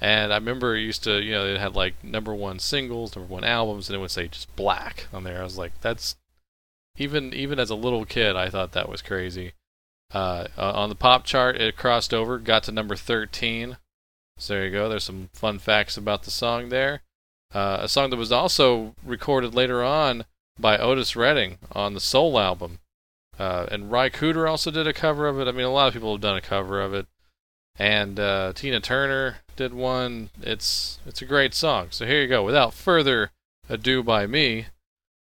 And 0.01 0.33
I 0.33 0.38
remember 0.38 0.75
it 0.75 0.81
used 0.81 1.03
to, 1.05 1.21
you 1.21 1.31
know, 1.31 1.45
it 1.45 1.59
had 1.59 1.75
like 1.75 2.03
number 2.03 2.33
one 2.33 2.59
singles, 2.59 3.15
number 3.15 3.31
one 3.31 3.43
albums, 3.43 3.89
and 3.89 3.95
it 3.95 4.00
would 4.00 4.12
say 4.12 4.27
just 4.27 4.53
black 4.55 5.07
on 5.13 5.23
there. 5.23 5.39
I 5.39 5.43
was 5.43 5.57
like, 5.57 5.79
that's 5.81 6.15
even 6.97 7.33
even 7.33 7.59
as 7.59 7.69
a 7.69 7.75
little 7.75 8.05
kid, 8.05 8.35
I 8.35 8.50
thought 8.50 8.73
that 8.73 8.89
was 8.89 9.01
crazy. 9.01 9.53
Uh, 10.13 10.47
on 10.57 10.89
the 10.89 10.95
pop 10.95 11.23
chart, 11.23 11.59
it 11.59 11.75
crossed 11.75 12.13
over, 12.13 12.38
got 12.38 12.63
to 12.63 12.71
number 12.71 12.95
13. 12.95 13.77
So 14.38 14.53
there 14.53 14.65
you 14.65 14.71
go. 14.71 14.89
There's 14.89 15.03
some 15.03 15.29
fun 15.33 15.59
facts 15.59 15.97
about 15.97 16.23
the 16.23 16.31
song 16.31 16.69
there. 16.69 17.01
Uh, 17.53 17.79
a 17.81 17.88
song 17.88 18.09
that 18.09 18.17
was 18.17 18.31
also 18.31 18.95
recorded 19.03 19.55
later 19.55 19.83
on 19.83 20.25
by 20.59 20.77
Otis 20.77 21.15
Redding 21.15 21.57
on 21.71 21.93
the 21.93 22.00
Soul 22.00 22.39
album. 22.39 22.79
Uh, 23.39 23.65
and 23.71 23.91
Ry 23.91 24.09
Cooder 24.09 24.50
also 24.50 24.69
did 24.69 24.88
a 24.88 24.93
cover 24.93 25.27
of 25.27 25.39
it. 25.39 25.47
I 25.47 25.51
mean, 25.51 25.65
a 25.65 25.71
lot 25.71 25.88
of 25.88 25.93
people 25.93 26.12
have 26.13 26.21
done 26.21 26.38
a 26.38 26.41
cover 26.41 26.81
of 26.81 26.93
it. 26.93 27.07
And 27.77 28.19
uh, 28.19 28.53
Tina 28.53 28.79
Turner 28.79 29.37
did 29.55 29.73
one. 29.73 30.29
It's 30.41 30.99
it's 31.05 31.21
a 31.21 31.25
great 31.25 31.53
song. 31.53 31.87
So 31.89 32.05
here 32.05 32.21
you 32.21 32.27
go. 32.27 32.43
Without 32.43 32.73
further 32.73 33.31
ado 33.67 34.03
by 34.03 34.27
me, 34.27 34.67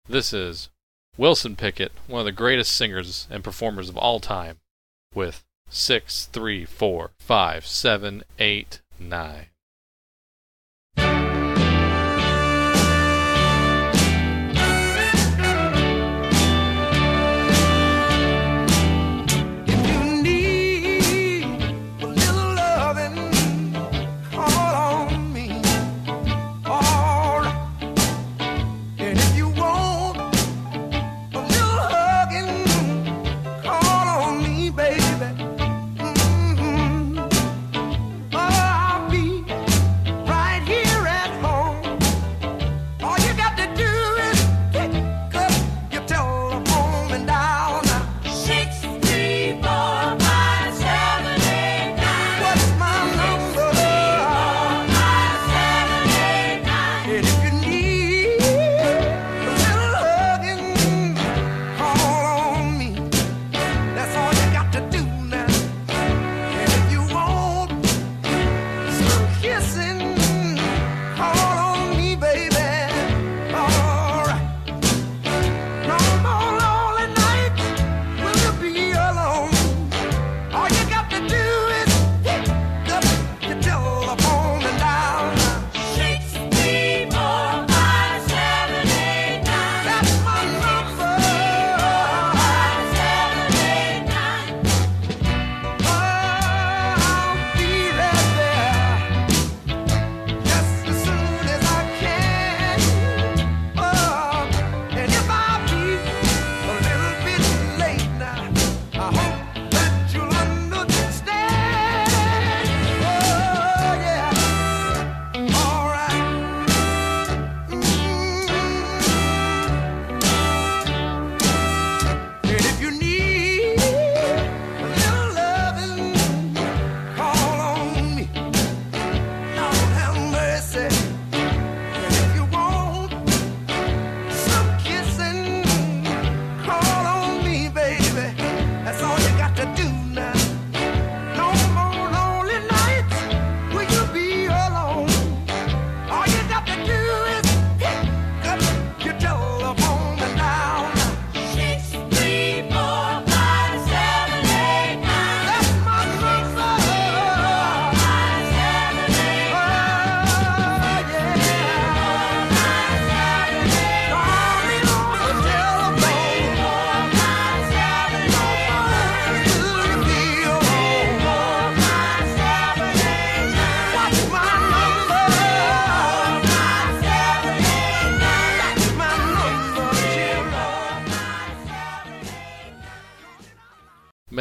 this 0.07 0.33
is 0.33 0.69
Wilson 1.17 1.55
Pickett, 1.55 1.91
one 2.07 2.19
of 2.19 2.25
the 2.25 2.31
greatest 2.31 2.75
singers 2.75 3.27
and 3.31 3.43
performers 3.43 3.89
of 3.89 3.97
all 3.97 4.19
time, 4.19 4.59
with 5.13 5.43
six, 5.69 6.25
three, 6.25 6.63
four, 6.63 7.11
five, 7.19 7.65
seven, 7.65 8.23
eight, 8.37 8.81
nine. 8.99 9.47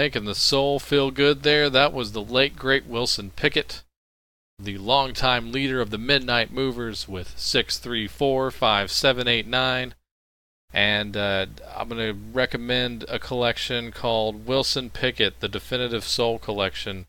Making 0.06 0.24
the 0.24 0.34
soul 0.36 0.78
feel 0.78 1.10
good 1.10 1.42
there. 1.42 1.68
That 1.68 1.92
was 1.92 2.12
the 2.12 2.22
late, 2.22 2.54
great 2.54 2.86
Wilson 2.86 3.32
Pickett, 3.34 3.82
the 4.56 4.78
longtime 4.78 5.50
leader 5.50 5.80
of 5.80 5.90
the 5.90 5.98
Midnight 5.98 6.52
Movers 6.52 7.08
with 7.08 7.34
6345789. 7.36 9.94
And 10.72 11.16
uh, 11.16 11.46
I'm 11.76 11.88
going 11.88 11.98
to 11.98 12.16
recommend 12.32 13.04
a 13.08 13.18
collection 13.18 13.90
called 13.90 14.46
Wilson 14.46 14.90
Pickett, 14.90 15.40
the 15.40 15.48
Definitive 15.48 16.04
Soul 16.04 16.38
Collection. 16.38 17.06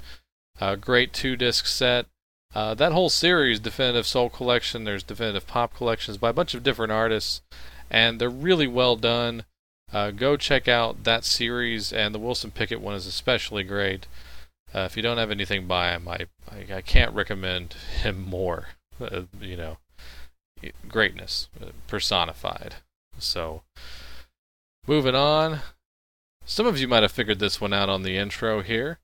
A 0.60 0.76
great 0.76 1.14
two 1.14 1.36
disc 1.36 1.68
set. 1.68 2.08
Uh, 2.56 2.74
that 2.74 2.94
whole 2.94 3.12
series, 3.12 3.60
Definitive 3.60 4.08
Soul 4.08 4.32
Collection, 4.32 4.86
there's 4.86 5.04
Definitive 5.04 5.46
Pop 5.46 5.76
Collections 5.76 6.18
by 6.18 6.30
a 6.30 6.34
bunch 6.34 6.56
of 6.56 6.64
different 6.64 6.92
artists, 6.92 7.44
and 7.92 8.20
they're 8.20 8.28
really 8.28 8.66
well 8.66 8.96
done. 8.96 9.44
Uh, 9.93 10.12
go 10.12 10.36
check 10.36 10.67
out 10.67 11.04
that 11.06 11.23
series, 11.23 11.93
and 11.93 12.13
the 12.13 12.19
Wilson 12.19 12.52
Pickett 12.52 12.82
one 12.82 12.95
is 12.95 13.08
especially 13.08 13.63
great. 13.63 14.06
Uh, 14.76 14.80
if 14.80 14.97
you 14.97 15.02
don't 15.02 15.17
have 15.17 15.32
anything 15.32 15.65
by 15.65 15.91
him, 15.91 16.08
I, 16.08 16.26
I, 16.52 16.76
I 16.76 16.82
can't 16.82 17.13
recommend 17.13 17.73
him 18.02 18.21
more. 18.21 18.67
Uh, 19.00 19.23
you 19.39 19.56
know, 19.56 19.78
greatness 20.88 21.50
uh, 21.62 21.67
personified. 21.88 22.76
So, 23.17 23.63
moving 24.86 25.15
on. 25.15 25.60
Some 26.45 26.65
of 26.65 26.80
you 26.80 26.88
might 26.88 27.04
have 27.04 27.12
figured 27.12 27.39
this 27.39 27.62
one 27.62 27.73
out 27.73 27.89
on 27.89 28.04
the 28.04 28.17
intro 28.17 28.62
here. 28.62 29.00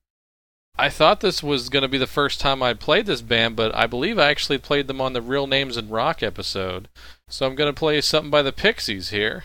I 0.76 0.88
thought 0.88 1.20
this 1.20 1.42
was 1.42 1.68
going 1.68 1.82
to 1.82 1.88
be 1.88 1.98
the 1.98 2.06
first 2.06 2.40
time 2.40 2.62
I'd 2.62 2.80
played 2.80 3.06
this 3.06 3.22
band, 3.22 3.54
but 3.54 3.74
I 3.74 3.86
believe 3.86 4.18
I 4.18 4.30
actually 4.30 4.58
played 4.58 4.88
them 4.88 5.00
on 5.00 5.12
the 5.12 5.22
Real 5.22 5.46
Names 5.46 5.76
in 5.76 5.88
Rock 5.88 6.22
episode. 6.22 6.88
So 7.28 7.46
I'm 7.46 7.54
going 7.54 7.72
to 7.72 7.78
play 7.78 8.00
something 8.00 8.30
by 8.30 8.42
the 8.42 8.52
Pixies 8.52 9.10
here. 9.10 9.44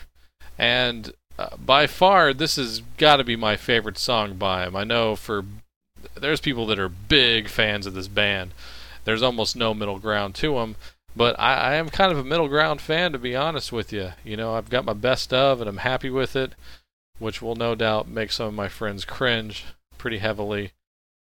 And 0.58 1.12
uh, 1.40 1.56
by 1.56 1.86
far, 1.86 2.34
this 2.34 2.56
has 2.56 2.82
got 2.98 3.16
to 3.16 3.24
be 3.24 3.34
my 3.34 3.56
favorite 3.56 3.96
song 3.96 4.34
by 4.34 4.64
them. 4.64 4.76
I 4.76 4.84
know 4.84 5.16
for 5.16 5.42
there's 6.14 6.40
people 6.40 6.66
that 6.66 6.78
are 6.78 6.90
big 6.90 7.48
fans 7.48 7.86
of 7.86 7.94
this 7.94 8.08
band. 8.08 8.52
There's 9.04 9.22
almost 9.22 9.56
no 9.56 9.72
middle 9.72 9.98
ground 9.98 10.34
to 10.36 10.54
them, 10.54 10.76
but 11.16 11.38
I, 11.40 11.54
I 11.54 11.74
am 11.76 11.88
kind 11.88 12.12
of 12.12 12.18
a 12.18 12.24
middle 12.24 12.48
ground 12.48 12.82
fan 12.82 13.12
to 13.12 13.18
be 13.18 13.34
honest 13.34 13.72
with 13.72 13.90
you. 13.90 14.12
You 14.22 14.36
know, 14.36 14.54
I've 14.54 14.68
got 14.68 14.84
my 14.84 14.92
best 14.92 15.32
of, 15.32 15.62
and 15.62 15.68
I'm 15.68 15.78
happy 15.78 16.10
with 16.10 16.36
it, 16.36 16.52
which 17.18 17.40
will 17.40 17.56
no 17.56 17.74
doubt 17.74 18.06
make 18.06 18.32
some 18.32 18.48
of 18.48 18.54
my 18.54 18.68
friends 18.68 19.06
cringe 19.06 19.64
pretty 19.96 20.18
heavily. 20.18 20.72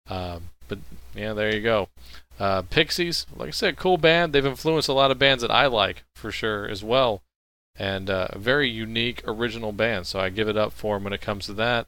Um, 0.08 0.50
but 0.68 0.78
yeah, 1.16 1.34
there 1.34 1.56
you 1.56 1.62
go. 1.62 1.90
Uh, 2.40 2.62
Pixies, 2.62 3.26
like 3.36 3.48
I 3.48 3.52
said, 3.52 3.78
cool 3.78 3.98
band. 3.98 4.32
They've 4.32 4.46
influenced 4.46 4.90
a 4.90 4.94
lot 4.94 5.10
of 5.10 5.18
bands 5.18 5.42
that 5.42 5.52
I 5.52 5.66
like 5.66 6.04
for 6.14 6.32
sure 6.32 6.68
as 6.68 6.84
well, 6.84 7.24
and 7.76 8.10
uh, 8.10 8.28
a 8.30 8.40
very 8.40 8.70
unique, 8.70 9.22
original 9.26 9.72
band. 9.72 10.08
So 10.08 10.20
I 10.20 10.30
give 10.30 10.48
it 10.48 10.58
up 10.58 10.74
for 10.74 10.96
them 10.96 11.06
when 11.06 11.14
it 11.14 11.22
comes 11.22 11.46
to 11.46 11.54
that. 11.54 11.88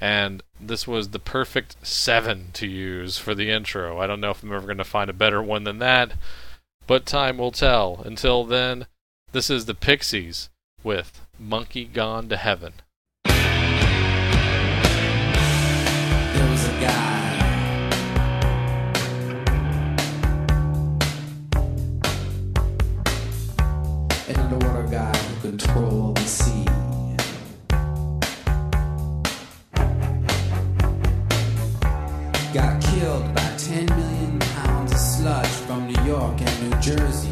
And 0.00 0.42
this 0.60 0.86
was 0.86 1.10
the 1.10 1.18
perfect 1.18 1.76
seven 1.86 2.48
to 2.54 2.66
use 2.66 3.16
for 3.18 3.34
the 3.34 3.50
intro. 3.50 4.00
I 4.00 4.06
don't 4.06 4.20
know 4.20 4.30
if 4.30 4.42
I'm 4.42 4.52
ever 4.52 4.66
going 4.66 4.78
to 4.78 4.84
find 4.84 5.08
a 5.08 5.14
better 5.14 5.42
one 5.42 5.64
than 5.64 5.78
that, 5.78 6.12
but 6.86 7.06
time 7.06 7.38
will 7.38 7.52
tell. 7.52 8.02
Until 8.04 8.44
then, 8.44 8.86
this 9.32 9.50
is 9.50 9.66
the 9.66 9.74
Pixies 9.74 10.50
with 10.82 11.20
Monkey 11.38 11.84
Gone 11.84 12.28
to 12.28 12.36
Heaven. 12.36 12.74
Controlled 25.44 26.16
the 26.16 26.22
sea. 26.22 26.64
Got 32.54 32.80
killed 32.82 33.34
by 33.34 33.54
10 33.58 33.84
million 33.84 34.38
pounds 34.38 34.92
of 34.92 34.98
sludge 34.98 35.46
from 35.66 35.86
New 35.86 36.02
York 36.04 36.40
and 36.40 36.70
New 36.70 36.80
Jersey. 36.80 37.23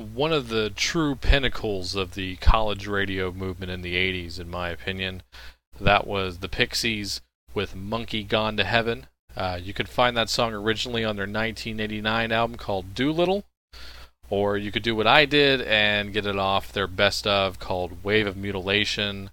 One 0.00 0.32
of 0.32 0.48
the 0.48 0.70
true 0.70 1.14
pinnacles 1.14 1.94
of 1.94 2.14
the 2.14 2.36
college 2.36 2.86
radio 2.86 3.32
movement 3.32 3.70
in 3.70 3.82
the 3.82 3.94
80s, 3.94 4.40
in 4.40 4.50
my 4.50 4.70
opinion. 4.70 5.22
That 5.80 6.06
was 6.06 6.38
the 6.38 6.48
Pixies 6.48 7.20
with 7.54 7.74
Monkey 7.74 8.22
Gone 8.22 8.56
to 8.56 8.64
Heaven. 8.64 9.06
Uh, 9.36 9.58
you 9.62 9.72
could 9.72 9.88
find 9.88 10.16
that 10.16 10.28
song 10.28 10.52
originally 10.52 11.04
on 11.04 11.16
their 11.16 11.24
1989 11.24 12.32
album 12.32 12.56
called 12.56 12.94
Doolittle, 12.94 13.44
or 14.28 14.56
you 14.56 14.72
could 14.72 14.82
do 14.82 14.96
what 14.96 15.06
I 15.06 15.24
did 15.24 15.60
and 15.62 16.12
get 16.12 16.26
it 16.26 16.36
off 16.36 16.72
their 16.72 16.86
best 16.86 17.26
of 17.26 17.58
called 17.58 18.04
Wave 18.04 18.26
of 18.26 18.36
Mutilation. 18.36 19.30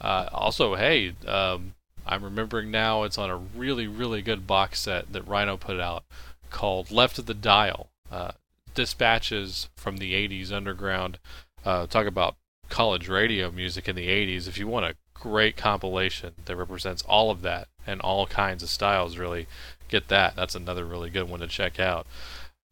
Uh, 0.00 0.28
also, 0.32 0.74
hey, 0.74 1.14
um, 1.26 1.74
I'm 2.06 2.24
remembering 2.24 2.70
now 2.70 3.02
it's 3.02 3.18
on 3.18 3.30
a 3.30 3.36
really, 3.36 3.86
really 3.86 4.22
good 4.22 4.46
box 4.46 4.80
set 4.80 5.12
that 5.12 5.26
Rhino 5.26 5.56
put 5.56 5.78
out 5.80 6.04
called 6.50 6.90
Left 6.90 7.18
of 7.18 7.26
the 7.26 7.34
Dial. 7.34 7.88
Uh, 8.10 8.32
dispatches 8.78 9.68
from 9.74 9.96
the 9.96 10.12
80s 10.12 10.52
underground. 10.52 11.18
Uh, 11.64 11.88
talk 11.88 12.06
about 12.06 12.36
college 12.68 13.08
radio 13.08 13.50
music 13.50 13.88
in 13.88 13.96
the 13.96 14.06
80s. 14.06 14.46
If 14.46 14.56
you 14.56 14.68
want 14.68 14.86
a 14.86 14.94
great 15.14 15.56
compilation 15.56 16.34
that 16.44 16.54
represents 16.54 17.02
all 17.02 17.32
of 17.32 17.42
that 17.42 17.66
and 17.84 18.00
all 18.00 18.28
kinds 18.28 18.62
of 18.62 18.68
styles, 18.68 19.18
really, 19.18 19.48
get 19.88 20.06
that. 20.08 20.36
That's 20.36 20.54
another 20.54 20.84
really 20.84 21.10
good 21.10 21.28
one 21.28 21.40
to 21.40 21.48
check 21.48 21.80
out. 21.80 22.06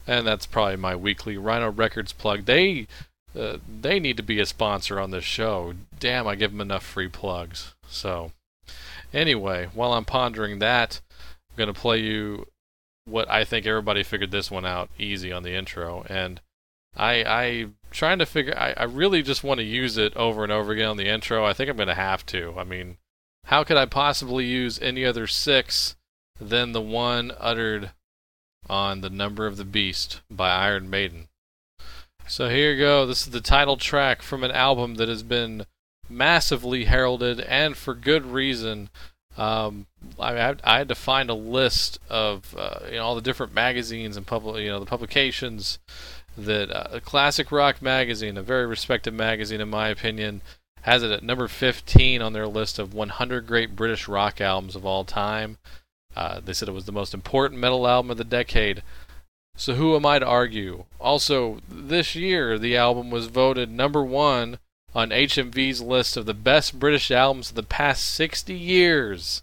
And 0.06 0.24
that's 0.24 0.46
probably 0.46 0.76
my 0.76 0.94
weekly 0.94 1.36
Rhino 1.36 1.72
Records 1.72 2.12
plug. 2.12 2.44
They 2.44 2.86
uh, 3.36 3.58
they 3.68 3.98
need 3.98 4.16
to 4.16 4.22
be 4.22 4.38
a 4.38 4.46
sponsor 4.46 5.00
on 5.00 5.10
this 5.10 5.24
show. 5.24 5.74
Damn, 5.98 6.28
I 6.28 6.36
give 6.36 6.52
them 6.52 6.60
enough 6.60 6.84
free 6.84 7.08
plugs. 7.08 7.74
So, 7.88 8.30
anyway, 9.12 9.70
while 9.74 9.92
I'm 9.92 10.04
pondering 10.04 10.60
that, 10.60 11.00
I'm 11.50 11.56
going 11.56 11.74
to 11.74 11.78
play 11.78 11.98
you 11.98 12.46
what 13.06 13.30
I 13.30 13.44
think 13.44 13.66
everybody 13.66 14.02
figured 14.02 14.30
this 14.30 14.50
one 14.50 14.66
out 14.66 14.90
easy 14.98 15.32
on 15.32 15.42
the 15.42 15.54
intro. 15.54 16.04
And 16.08 16.40
I, 16.94 17.24
I 17.24 17.66
trying 17.90 18.18
to 18.18 18.26
figure, 18.26 18.56
I, 18.56 18.74
I 18.76 18.84
really 18.84 19.22
just 19.22 19.44
want 19.44 19.58
to 19.58 19.64
use 19.64 19.96
it 19.96 20.14
over 20.16 20.42
and 20.42 20.52
over 20.52 20.72
again 20.72 20.88
on 20.88 20.96
the 20.96 21.08
intro. 21.08 21.44
I 21.44 21.52
think 21.52 21.70
I'm 21.70 21.76
going 21.76 21.88
to 21.88 21.94
have 21.94 22.26
to. 22.26 22.54
I 22.58 22.64
mean, 22.64 22.98
how 23.44 23.64
could 23.64 23.76
I 23.76 23.86
possibly 23.86 24.44
use 24.44 24.80
any 24.80 25.04
other 25.04 25.26
six 25.26 25.96
than 26.40 26.72
the 26.72 26.80
one 26.80 27.32
uttered 27.38 27.92
on 28.68 29.00
The 29.00 29.10
Number 29.10 29.46
of 29.46 29.56
the 29.56 29.64
Beast 29.64 30.20
by 30.30 30.50
Iron 30.50 30.90
Maiden? 30.90 31.28
So 32.26 32.48
here 32.48 32.72
you 32.72 32.78
go. 32.78 33.06
This 33.06 33.22
is 33.22 33.32
the 33.32 33.40
title 33.40 33.76
track 33.76 34.20
from 34.20 34.42
an 34.42 34.50
album 34.50 34.96
that 34.96 35.08
has 35.08 35.22
been 35.22 35.64
massively 36.08 36.84
heralded 36.84 37.40
and 37.40 37.76
for 37.76 37.94
good 37.94 38.26
reason. 38.26 38.90
Um, 39.36 39.86
I, 40.18 40.56
I 40.64 40.78
had 40.78 40.88
to 40.88 40.94
find 40.94 41.28
a 41.28 41.34
list 41.34 41.98
of 42.08 42.54
uh, 42.56 42.80
you 42.86 42.96
know 42.96 43.04
all 43.04 43.14
the 43.14 43.20
different 43.20 43.52
magazines 43.52 44.16
and 44.16 44.26
public 44.26 44.62
you 44.62 44.70
know 44.70 44.80
the 44.80 44.86
publications 44.86 45.78
that 46.36 46.70
uh, 46.70 47.00
Classic 47.00 47.50
Rock 47.50 47.80
magazine, 47.80 48.36
a 48.36 48.42
very 48.42 48.66
respected 48.66 49.14
magazine 49.14 49.60
in 49.60 49.68
my 49.70 49.88
opinion, 49.88 50.42
has 50.82 51.02
it 51.02 51.10
at 51.10 51.22
number 51.22 51.48
15 51.48 52.22
on 52.22 52.32
their 52.32 52.46
list 52.46 52.78
of 52.78 52.94
100 52.94 53.46
great 53.46 53.74
British 53.74 54.06
rock 54.06 54.40
albums 54.40 54.76
of 54.76 54.86
all 54.86 55.04
time. 55.04 55.58
Uh, 56.14 56.40
they 56.42 56.52
said 56.52 56.68
it 56.68 56.72
was 56.72 56.86
the 56.86 56.92
most 56.92 57.12
important 57.12 57.60
metal 57.60 57.86
album 57.86 58.10
of 58.10 58.16
the 58.16 58.24
decade. 58.24 58.82
So 59.56 59.74
who 59.74 59.96
am 59.96 60.06
I 60.06 60.18
to 60.18 60.26
argue? 60.26 60.84
Also, 61.00 61.60
this 61.68 62.14
year 62.14 62.58
the 62.58 62.76
album 62.76 63.10
was 63.10 63.26
voted 63.26 63.70
number 63.70 64.02
one 64.02 64.58
on 64.94 65.10
HMV's 65.10 65.80
list 65.82 66.16
of 66.16 66.26
the 66.26 66.34
best 66.34 66.78
British 66.78 67.10
albums 67.10 67.50
of 67.50 67.56
the 67.56 67.62
past 67.62 68.04
60 68.14 68.54
years. 68.54 69.42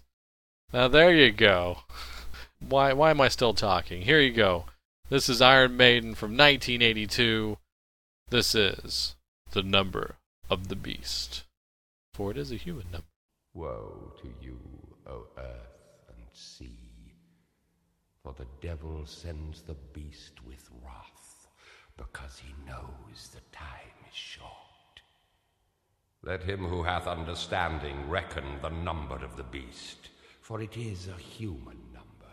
Now 0.72 0.88
there 0.88 1.14
you 1.14 1.30
go. 1.30 1.78
Why 2.58 2.92
why 2.92 3.10
am 3.10 3.20
I 3.20 3.28
still 3.28 3.54
talking? 3.54 4.02
Here 4.02 4.20
you 4.20 4.32
go. 4.32 4.66
This 5.10 5.28
is 5.28 5.40
Iron 5.40 5.76
Maiden 5.76 6.14
from 6.14 6.30
1982. 6.30 7.58
This 8.30 8.54
is 8.54 9.14
the 9.52 9.62
number 9.62 10.16
of 10.50 10.68
the 10.68 10.76
beast. 10.76 11.44
For 12.14 12.30
it 12.30 12.36
is 12.38 12.50
a 12.50 12.56
human 12.56 12.86
number. 12.90 13.06
Woe 13.52 14.12
to 14.20 14.28
you, 14.40 14.58
O 15.06 15.26
earth 15.38 16.08
and 16.08 16.26
sea, 16.32 17.14
for 18.22 18.32
the 18.32 18.46
devil 18.60 19.02
sends 19.06 19.62
the 19.62 19.76
beast 19.92 20.44
with 20.44 20.68
wrath, 20.82 21.48
because 21.96 22.38
he 22.38 22.52
knows 22.66 23.28
the 23.32 23.40
time 23.56 23.94
is 24.08 24.16
short. 24.16 24.50
Let 26.26 26.42
him 26.42 26.64
who 26.64 26.82
hath 26.82 27.06
understanding 27.06 28.08
reckon 28.08 28.44
the 28.62 28.70
number 28.70 29.16
of 29.16 29.36
the 29.36 29.42
beast, 29.42 30.08
for 30.40 30.62
it 30.62 30.74
is 30.74 31.06
a 31.08 31.20
human 31.20 31.76
number. 31.92 32.32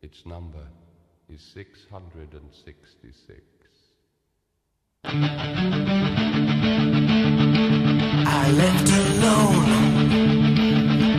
Its 0.00 0.24
number 0.24 0.66
is 1.28 1.42
666. 1.42 3.42
I 8.24 8.50
left 8.56 8.88
alone. 9.04 9.68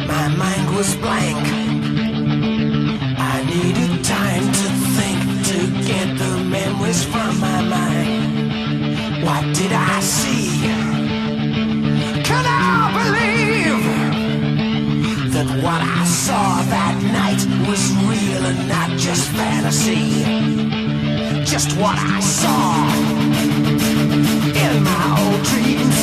My 0.08 0.30
mind 0.30 0.76
was 0.76 0.96
blank. 0.96 1.48
I 3.20 3.44
needed 3.46 4.04
time 4.04 4.52
to 4.52 4.70
think 4.98 5.46
to 5.46 5.68
get 5.88 6.18
the 6.18 6.38
memories 6.44 7.04
from 7.04 7.40
my 7.40 7.62
mind. 7.62 7.83
Fantasy? 19.64 20.24
Just 21.46 21.78
what 21.78 21.98
I 21.98 22.20
saw 22.20 22.74
in 24.64 24.84
my 24.84 25.06
old 25.24 25.44
dreams 25.44 26.00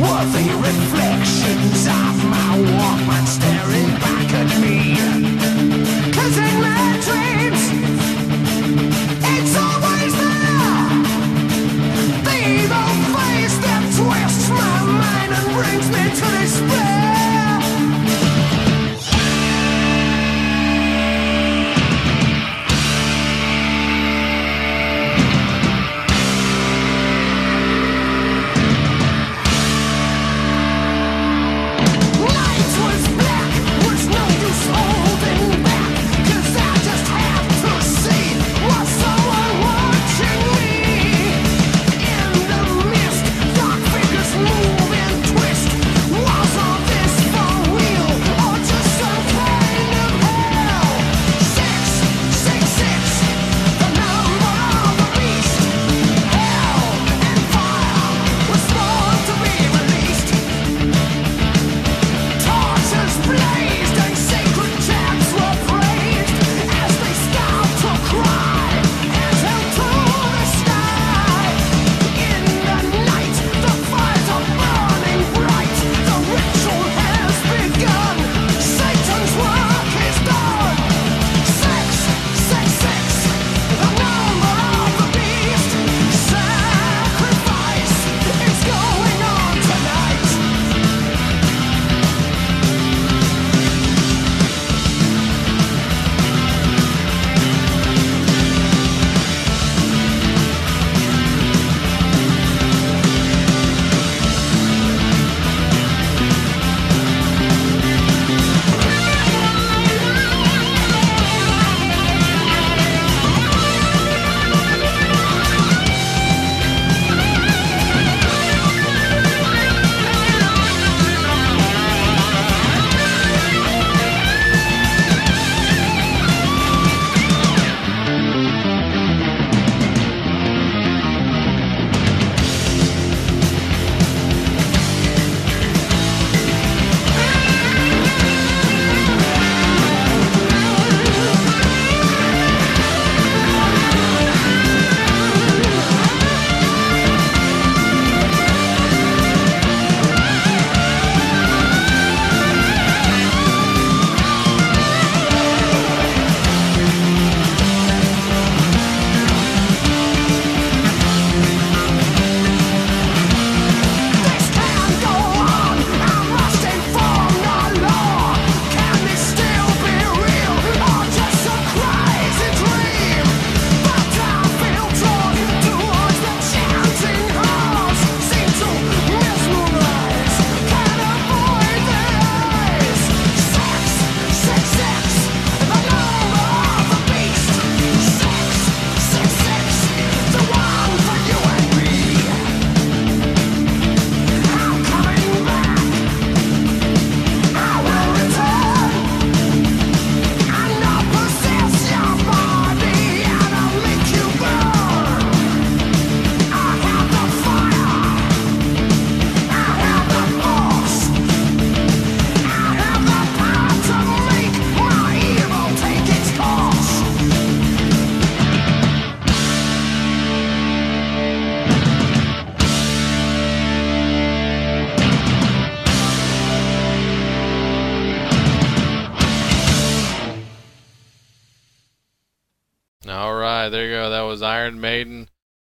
were 0.00 0.24
the 0.36 0.46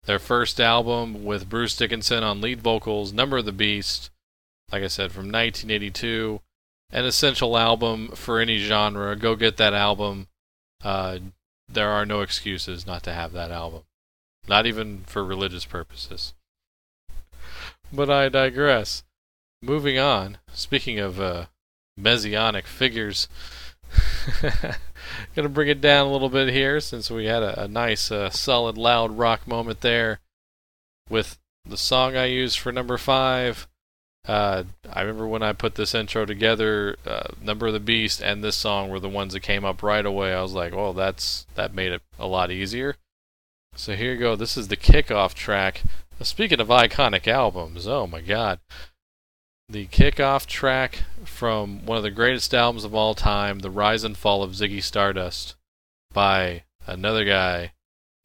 their 0.05 0.19
first 0.19 0.59
album 0.59 1.23
with 1.23 1.49
Bruce 1.49 1.75
Dickinson 1.75 2.23
on 2.23 2.41
lead 2.41 2.61
vocals, 2.61 3.13
Number 3.13 3.37
of 3.37 3.45
the 3.45 3.51
Beast. 3.51 4.09
Like 4.71 4.83
I 4.83 4.87
said, 4.87 5.11
from 5.11 5.25
1982, 5.25 6.41
an 6.91 7.05
essential 7.05 7.57
album 7.57 8.09
for 8.09 8.39
any 8.39 8.57
genre. 8.57 9.15
Go 9.15 9.35
get 9.35 9.57
that 9.57 9.73
album. 9.73 10.27
Uh, 10.83 11.19
there 11.69 11.89
are 11.89 12.05
no 12.05 12.21
excuses 12.21 12.85
not 12.85 13.03
to 13.03 13.13
have 13.13 13.33
that 13.33 13.51
album, 13.51 13.83
not 14.47 14.65
even 14.65 15.03
for 15.05 15.23
religious 15.23 15.65
purposes. 15.65 16.33
But 17.91 18.09
I 18.09 18.29
digress. 18.29 19.03
Moving 19.61 19.97
on. 19.97 20.39
Speaking 20.53 20.99
of 20.99 21.21
uh, 21.21 21.45
messianic 21.95 22.67
figures. 22.67 23.27
Gonna 25.35 25.49
bring 25.49 25.69
it 25.69 25.81
down 25.81 26.07
a 26.07 26.11
little 26.11 26.29
bit 26.29 26.49
here 26.49 26.79
since 26.79 27.09
we 27.09 27.25
had 27.25 27.41
a, 27.41 27.63
a 27.63 27.67
nice, 27.67 28.11
uh, 28.11 28.29
solid, 28.29 28.77
loud 28.77 29.17
rock 29.17 29.47
moment 29.47 29.81
there 29.81 30.19
with 31.09 31.39
the 31.65 31.77
song 31.77 32.15
I 32.15 32.25
used 32.25 32.59
for 32.59 32.71
number 32.71 32.97
five. 32.97 33.67
Uh, 34.25 34.63
I 34.91 35.01
remember 35.01 35.27
when 35.27 35.43
I 35.43 35.51
put 35.53 35.75
this 35.75 35.93
intro 35.93 36.25
together, 36.25 36.95
uh, 37.05 37.27
Number 37.41 37.67
of 37.67 37.73
the 37.73 37.79
Beast 37.79 38.21
and 38.21 38.43
this 38.43 38.55
song 38.55 38.89
were 38.89 38.99
the 38.99 39.09
ones 39.09 39.33
that 39.33 39.41
came 39.41 39.65
up 39.65 39.83
right 39.83 40.05
away. 40.05 40.33
I 40.33 40.41
was 40.41 40.53
like, 40.53 40.73
"Well, 40.73 40.93
that's 40.93 41.45
that 41.55 41.73
made 41.73 41.91
it 41.91 42.01
a 42.17 42.27
lot 42.27 42.51
easier." 42.51 42.95
So 43.75 43.95
here 43.95 44.13
you 44.13 44.19
go. 44.19 44.35
This 44.35 44.55
is 44.55 44.67
the 44.67 44.77
kickoff 44.77 45.33
track. 45.33 45.81
Speaking 46.21 46.61
of 46.61 46.67
iconic 46.69 47.27
albums, 47.27 47.85
oh 47.85 48.07
my 48.07 48.21
God, 48.21 48.59
the 49.69 49.87
kickoff 49.87 50.45
track 50.45 51.03
from 51.25 51.85
one 51.85 51.97
of 51.97 52.03
the 52.03 52.11
greatest 52.11 52.53
albums 52.53 52.83
of 52.83 52.93
all 52.93 53.15
time, 53.15 53.59
The 53.59 53.71
Rise 53.71 54.03
and 54.03 54.17
Fall 54.17 54.43
of 54.43 54.51
Ziggy 54.51 54.83
Stardust, 54.83 55.55
by 56.11 56.63
another 56.85 57.25
guy 57.25 57.71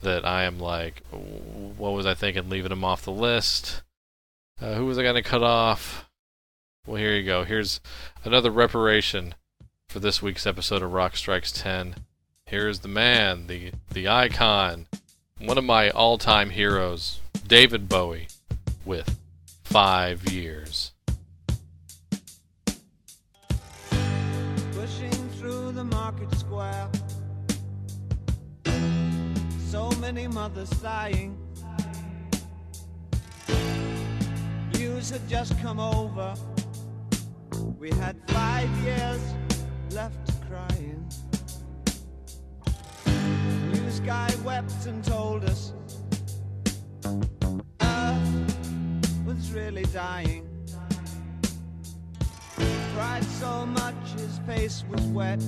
that 0.00 0.24
I 0.24 0.44
am 0.44 0.58
like, 0.58 1.02
what 1.10 1.92
was 1.92 2.06
I 2.06 2.14
thinking, 2.14 2.48
leaving 2.48 2.72
him 2.72 2.84
off 2.84 3.04
the 3.04 3.12
list? 3.12 3.82
Uh, 4.60 4.74
who 4.74 4.86
was 4.86 4.98
I 4.98 5.02
going 5.02 5.14
to 5.14 5.22
cut 5.22 5.42
off? 5.42 6.08
Well, 6.86 6.96
here 6.96 7.14
you 7.14 7.24
go. 7.24 7.44
Here's 7.44 7.80
another 8.24 8.50
reparation 8.50 9.34
for 9.88 10.00
this 10.00 10.22
week's 10.22 10.46
episode 10.46 10.82
of 10.82 10.92
Rock 10.92 11.16
Strikes 11.16 11.52
10. 11.52 11.96
Here's 12.46 12.80
the 12.80 12.88
man, 12.88 13.46
the, 13.46 13.72
the 13.90 14.08
icon, 14.08 14.86
one 15.38 15.58
of 15.58 15.64
my 15.64 15.90
all 15.90 16.18
time 16.18 16.50
heroes, 16.50 17.20
David 17.46 17.88
Bowie, 17.88 18.28
with 18.84 19.18
Five 19.64 20.32
Years. 20.32 20.87
Many 30.14 30.26
mothers 30.26 30.70
sighing. 30.78 31.36
News 34.72 35.10
had 35.10 35.28
just 35.28 35.60
come 35.60 35.78
over. 35.78 36.34
We 37.78 37.90
had 37.90 38.16
five 38.28 38.70
years 38.78 39.20
left 39.90 40.32
crying. 40.48 41.06
News 43.70 44.00
guy 44.00 44.30
wept 44.46 44.86
and 44.86 45.04
told 45.04 45.44
us 45.44 45.74
Earth 47.82 49.26
was 49.26 49.52
really 49.52 49.84
dying 49.92 50.48
cried 52.94 53.24
so 53.24 53.66
much 53.66 53.94
his 54.16 54.38
face 54.46 54.84
was 54.88 55.02
wet. 55.18 55.44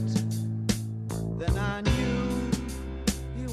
Then 1.39 1.57
I 1.57 1.81
knew 1.81 2.60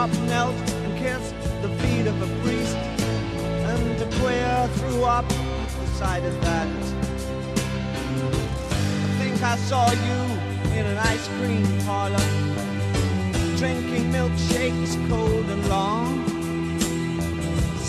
cop 0.00 0.18
knelt 0.20 0.56
and 0.56 0.98
kissed 0.98 1.34
the 1.60 1.68
feet 1.80 2.06
of 2.06 2.16
a 2.22 2.28
priest, 2.42 2.74
and 3.72 4.00
a 4.00 4.08
queer 4.18 4.66
threw 4.78 5.04
up 5.04 5.28
of 6.24 6.40
that. 6.40 6.68
I 9.04 9.12
think 9.20 9.42
I 9.42 9.56
saw 9.56 9.90
you 10.08 10.20
in 10.78 10.86
an 10.86 10.96
ice 10.96 11.28
cream 11.36 11.66
parlor, 11.84 12.26
drinking 13.58 14.10
milkshakes 14.10 14.92
cold 15.10 15.46
and 15.54 15.68
long, 15.68 16.08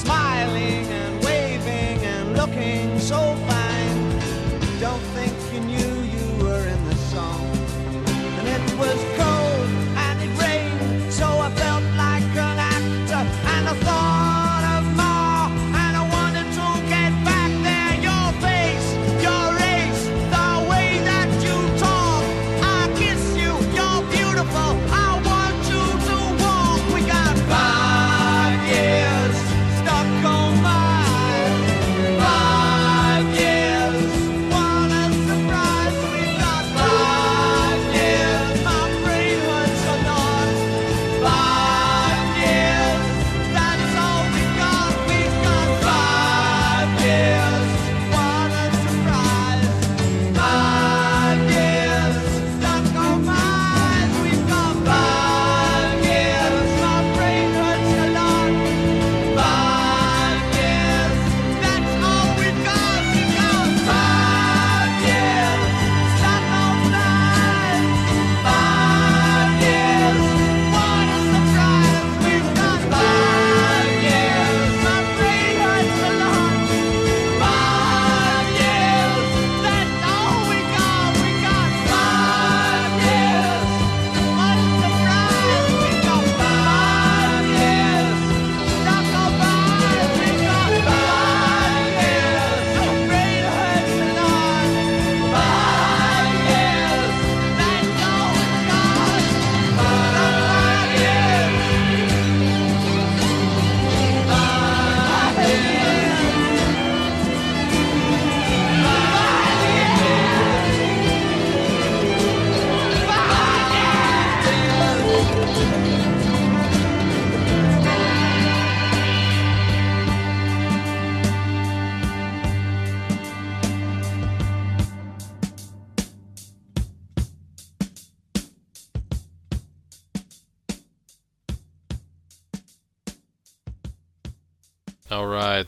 smiling 0.04 0.86
and 1.02 1.24
waving 1.24 1.98
and 2.14 2.36
looking 2.36 3.00
so 3.00 3.20
fine. 3.48 4.00
Don't 4.82 5.06
think 5.16 5.34
you 5.54 5.62
knew 5.62 5.94
you 6.16 6.44
were 6.44 6.68
in 6.68 6.82
the 6.90 6.96
song. 7.14 7.46
And 8.38 8.46
it 8.56 8.64
was 8.78 9.11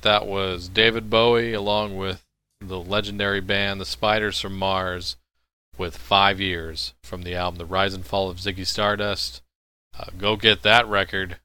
that 0.03 0.27
was 0.27 0.69
David 0.69 1.09
Bowie 1.09 1.53
along 1.53 1.97
with 1.97 2.23
the 2.61 2.79
legendary 2.79 3.41
band 3.41 3.81
The 3.81 3.85
Spiders 3.85 4.39
from 4.39 4.57
Mars 4.57 5.17
with 5.77 5.97
Five 5.97 6.39
Years 6.39 6.93
from 7.03 7.23
the 7.23 7.35
album 7.35 7.57
The 7.57 7.65
Rise 7.65 7.93
and 7.93 8.05
Fall 8.05 8.29
of 8.29 8.37
Ziggy 8.37 8.65
Stardust. 8.65 9.41
Uh, 9.97 10.05
go 10.17 10.35
get 10.35 10.63
that 10.63 10.87
record. 10.87 11.39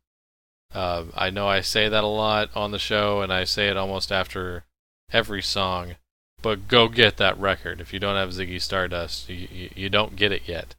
Uh, 0.72 1.04
I 1.14 1.30
know 1.30 1.48
I 1.48 1.60
say 1.60 1.88
that 1.88 2.04
a 2.04 2.08
lot 2.08 2.50
on 2.54 2.70
the 2.70 2.78
show, 2.78 3.22
and 3.22 3.32
I 3.32 3.44
say 3.44 3.68
it 3.68 3.76
almost 3.76 4.12
after 4.12 4.64
every 5.10 5.42
song, 5.42 5.96
but 6.42 6.68
go 6.68 6.88
get 6.88 7.16
that 7.16 7.38
record. 7.38 7.80
If 7.80 7.92
you 7.92 7.98
don't 7.98 8.16
have 8.16 8.30
Ziggy 8.30 8.60
Stardust, 8.60 9.28
you, 9.28 9.48
you, 9.50 9.70
you 9.74 9.88
don't 9.88 10.16
get 10.16 10.32
it 10.32 10.42
yet. 10.46 10.74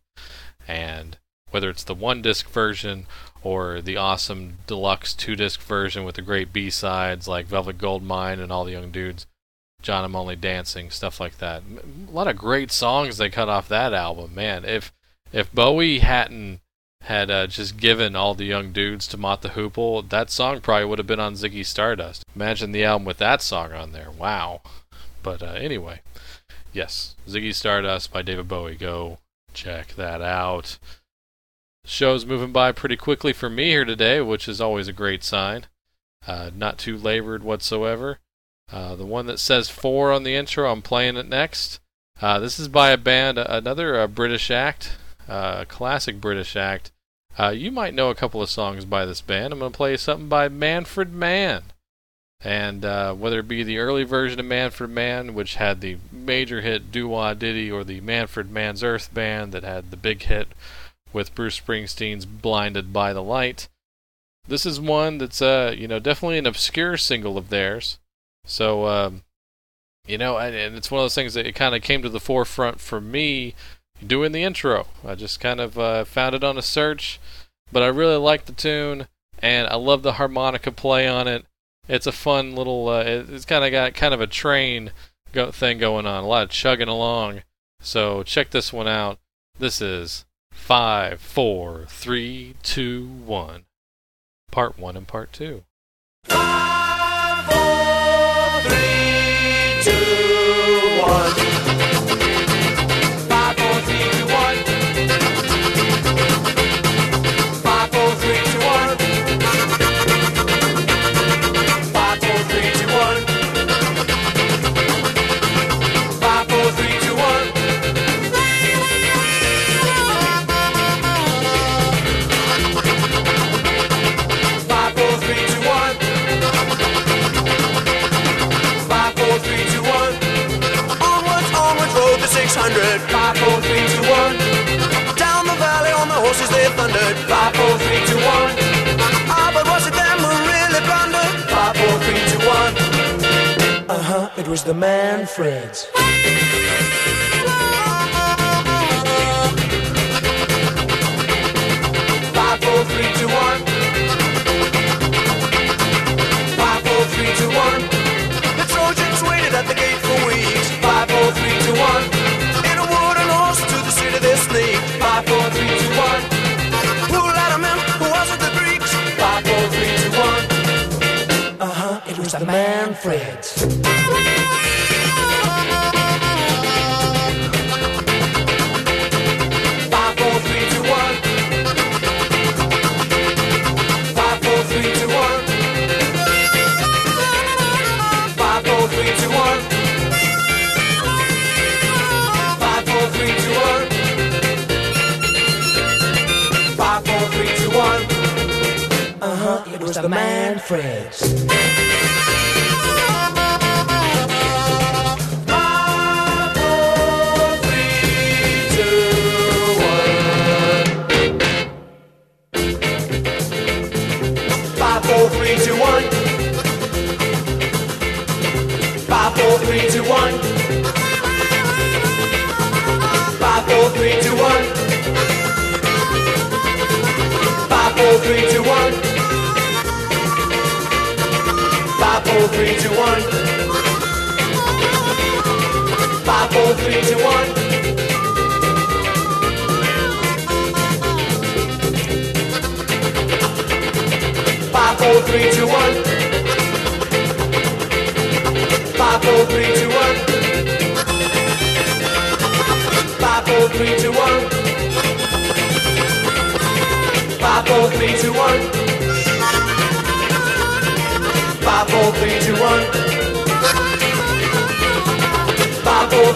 And 0.67 1.17
whether 1.51 1.69
it's 1.69 1.83
the 1.83 1.95
one 1.95 2.21
disc 2.21 2.47
version 2.49 3.07
or 3.43 3.81
the 3.81 3.97
awesome 3.97 4.57
deluxe 4.67 5.13
two 5.13 5.35
disc 5.35 5.61
version 5.61 6.03
with 6.03 6.15
the 6.15 6.21
great 6.21 6.51
B 6.51 6.69
sides 6.69 7.27
like 7.27 7.45
Velvet 7.45 7.77
Gold 7.77 8.03
Mine 8.03 8.39
and 8.39 8.51
All 8.51 8.65
the 8.65 8.71
Young 8.71 8.91
Dudes, 8.91 9.25
John 9.81 10.03
I'm 10.03 10.15
Only 10.15 10.35
Dancing, 10.35 10.89
stuff 10.91 11.19
like 11.19 11.37
that. 11.37 11.63
A 12.07 12.11
lot 12.11 12.27
of 12.27 12.37
great 12.37 12.71
songs 12.71 13.17
they 13.17 13.29
cut 13.29 13.49
off 13.49 13.67
that 13.69 13.93
album, 13.93 14.35
man. 14.35 14.65
If 14.65 14.91
if 15.31 15.53
Bowie 15.53 15.99
hadn't 15.99 16.59
had 17.03 17.31
uh, 17.31 17.47
just 17.47 17.77
given 17.77 18.15
all 18.15 18.33
the 18.33 18.45
young 18.45 18.71
dudes 18.71 19.07
to 19.07 19.17
Mott 19.17 19.41
the 19.41 19.49
Hoople, 19.49 20.07
that 20.09 20.29
song 20.29 20.59
probably 20.59 20.85
would 20.85 20.99
have 20.99 21.07
been 21.07 21.19
on 21.19 21.33
Ziggy 21.33 21.65
Stardust. 21.65 22.23
Imagine 22.35 22.71
the 22.71 22.83
album 22.83 23.05
with 23.05 23.17
that 23.17 23.41
song 23.41 23.71
on 23.71 23.93
there. 23.93 24.11
Wow. 24.11 24.61
But 25.23 25.41
uh, 25.41 25.53
anyway, 25.53 26.01
yes, 26.73 27.15
Ziggy 27.27 27.53
Stardust 27.53 28.11
by 28.11 28.21
David 28.21 28.47
Bowie. 28.47 28.75
Go 28.75 29.19
check 29.53 29.95
that 29.95 30.21
out. 30.21 30.77
Show's 31.85 32.25
moving 32.25 32.51
by 32.51 32.71
pretty 32.71 32.95
quickly 32.95 33.33
for 33.33 33.49
me 33.49 33.69
here 33.69 33.85
today, 33.85 34.21
which 34.21 34.47
is 34.47 34.61
always 34.61 34.87
a 34.87 34.93
great 34.93 35.23
sign. 35.23 35.65
Uh, 36.27 36.51
not 36.55 36.77
too 36.77 36.97
labored 36.97 37.43
whatsoever. 37.43 38.19
Uh, 38.71 38.95
the 38.95 39.05
one 39.05 39.25
that 39.25 39.39
says 39.39 39.69
four 39.69 40.11
on 40.11 40.23
the 40.23 40.35
intro, 40.35 40.71
I'm 40.71 40.81
playing 40.81 41.17
it 41.17 41.27
next. 41.27 41.79
Uh, 42.21 42.39
this 42.39 42.59
is 42.59 42.67
by 42.67 42.91
a 42.91 42.97
band, 42.97 43.37
another 43.37 43.99
uh, 43.99 44.07
British 44.07 44.51
act, 44.51 44.97
uh, 45.27 45.65
classic 45.65 46.19
British 46.19 46.55
act. 46.55 46.91
Uh, 47.37 47.49
you 47.49 47.71
might 47.71 47.93
know 47.93 48.09
a 48.09 48.15
couple 48.15 48.41
of 48.41 48.49
songs 48.49 48.83
by 48.85 49.05
this 49.05 49.21
band. 49.21 49.53
I'm 49.53 49.59
going 49.59 49.71
to 49.71 49.77
play 49.77 49.95
something 49.95 50.27
by 50.27 50.49
Manfred 50.49 51.13
Mann. 51.13 51.63
And 52.41 52.85
uh, 52.85 53.13
whether 53.13 53.39
it 53.39 53.47
be 53.47 53.63
the 53.63 53.79
early 53.79 54.03
version 54.03 54.39
of 54.39 54.45
Manfred 54.45 54.89
Mann, 54.89 55.33
which 55.33 55.55
had 55.55 55.81
the 55.81 55.97
major 56.11 56.61
hit 56.61 56.91
Doo 56.91 57.07
Wah 57.07 57.33
Diddy, 57.33 57.71
or 57.71 57.83
the 57.83 58.01
Manfred 58.01 58.51
Mann's 58.51 58.83
Earth 58.83 59.13
Band 59.13 59.51
that 59.53 59.63
had 59.63 59.91
the 59.91 59.97
big 59.97 60.23
hit 60.23 60.49
with 61.13 61.33
Bruce 61.35 61.59
Springsteen's 61.59 62.25
Blinded 62.25 62.91
by 62.93 63.13
the 63.13 63.23
Light. 63.23 63.67
This 64.47 64.65
is 64.65 64.79
one 64.79 65.17
that's, 65.19 65.41
uh, 65.41 65.73
you 65.77 65.87
know, 65.87 65.99
definitely 65.99 66.37
an 66.37 66.45
obscure 66.47 66.97
single 66.97 67.37
of 67.37 67.49
theirs. 67.49 67.99
So, 68.45 68.87
um, 68.87 69.23
you 70.07 70.17
know, 70.17 70.37
and, 70.37 70.55
and 70.55 70.75
it's 70.75 70.89
one 70.89 70.99
of 70.99 71.03
those 71.03 71.15
things 71.15 71.35
that 71.35 71.45
it 71.45 71.53
kind 71.53 71.75
of 71.75 71.81
came 71.81 72.01
to 72.01 72.09
the 72.09 72.19
forefront 72.19 72.79
for 72.79 72.99
me 72.99 73.53
doing 74.05 74.31
the 74.31 74.43
intro. 74.43 74.87
I 75.05 75.15
just 75.15 75.39
kind 75.39 75.59
of 75.59 75.77
uh, 75.77 76.03
found 76.05 76.33
it 76.35 76.43
on 76.43 76.57
a 76.57 76.61
search, 76.63 77.19
but 77.71 77.83
I 77.83 77.87
really 77.87 78.15
like 78.17 78.45
the 78.45 78.53
tune, 78.53 79.07
and 79.39 79.67
I 79.67 79.75
love 79.75 80.01
the 80.01 80.13
harmonica 80.13 80.71
play 80.71 81.07
on 81.07 81.27
it. 81.27 81.45
It's 81.87 82.07
a 82.07 82.11
fun 82.11 82.55
little. 82.55 82.87
Uh, 82.87 83.01
it- 83.01 83.29
it's 83.29 83.45
kind 83.45 83.63
of 83.65 83.71
got 83.71 83.93
kind 83.93 84.13
of 84.13 84.21
a 84.21 84.27
train 84.27 84.91
go- 85.31 85.51
thing 85.51 85.77
going 85.77 86.05
on, 86.07 86.23
a 86.23 86.27
lot 86.27 86.43
of 86.43 86.49
chugging 86.49 86.87
along. 86.87 87.41
So 87.81 88.23
check 88.23 88.49
this 88.49 88.73
one 88.73 88.87
out. 88.87 89.19
This 89.59 89.81
is 89.81 90.25
five, 90.59 91.19
four, 91.19 91.85
three, 91.87 92.55
two, 92.61 93.07
one. 93.25 93.63
Part 94.51 94.77
one 94.77 94.95
and 94.95 95.07
part 95.07 95.33
two. 95.33 95.63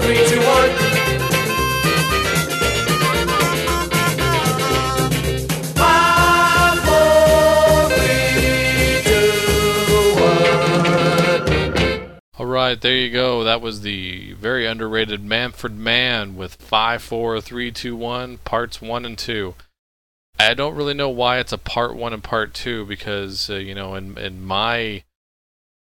Three, 0.03 0.19
two, 0.27 0.41
one. 0.41 0.69
Five, 5.75 6.79
four, 6.83 7.89
three, 7.89 9.01
two, 9.05 10.15
one. 10.19 12.19
right, 12.39 12.81
there 12.81 12.95
you 12.95 13.09
go. 13.11 13.43
That 13.45 13.61
was 13.61 13.81
the 13.81 14.33
very 14.33 14.65
underrated 14.65 15.23
Manfred 15.23 15.77
Mann 15.77 16.35
with 16.35 16.55
54321 16.55 18.39
parts 18.39 18.81
1 18.81 19.05
and 19.05 19.17
2. 19.17 19.55
I 20.37 20.53
don't 20.53 20.75
really 20.75 20.93
know 20.93 21.09
why 21.09 21.39
it's 21.39 21.53
a 21.53 21.57
part 21.57 21.95
1 21.95 22.11
and 22.13 22.23
part 22.23 22.53
2 22.53 22.85
because 22.85 23.49
uh, 23.49 23.55
you 23.55 23.73
know 23.73 23.95
in 23.95 24.17
in 24.17 24.43
my 24.43 25.03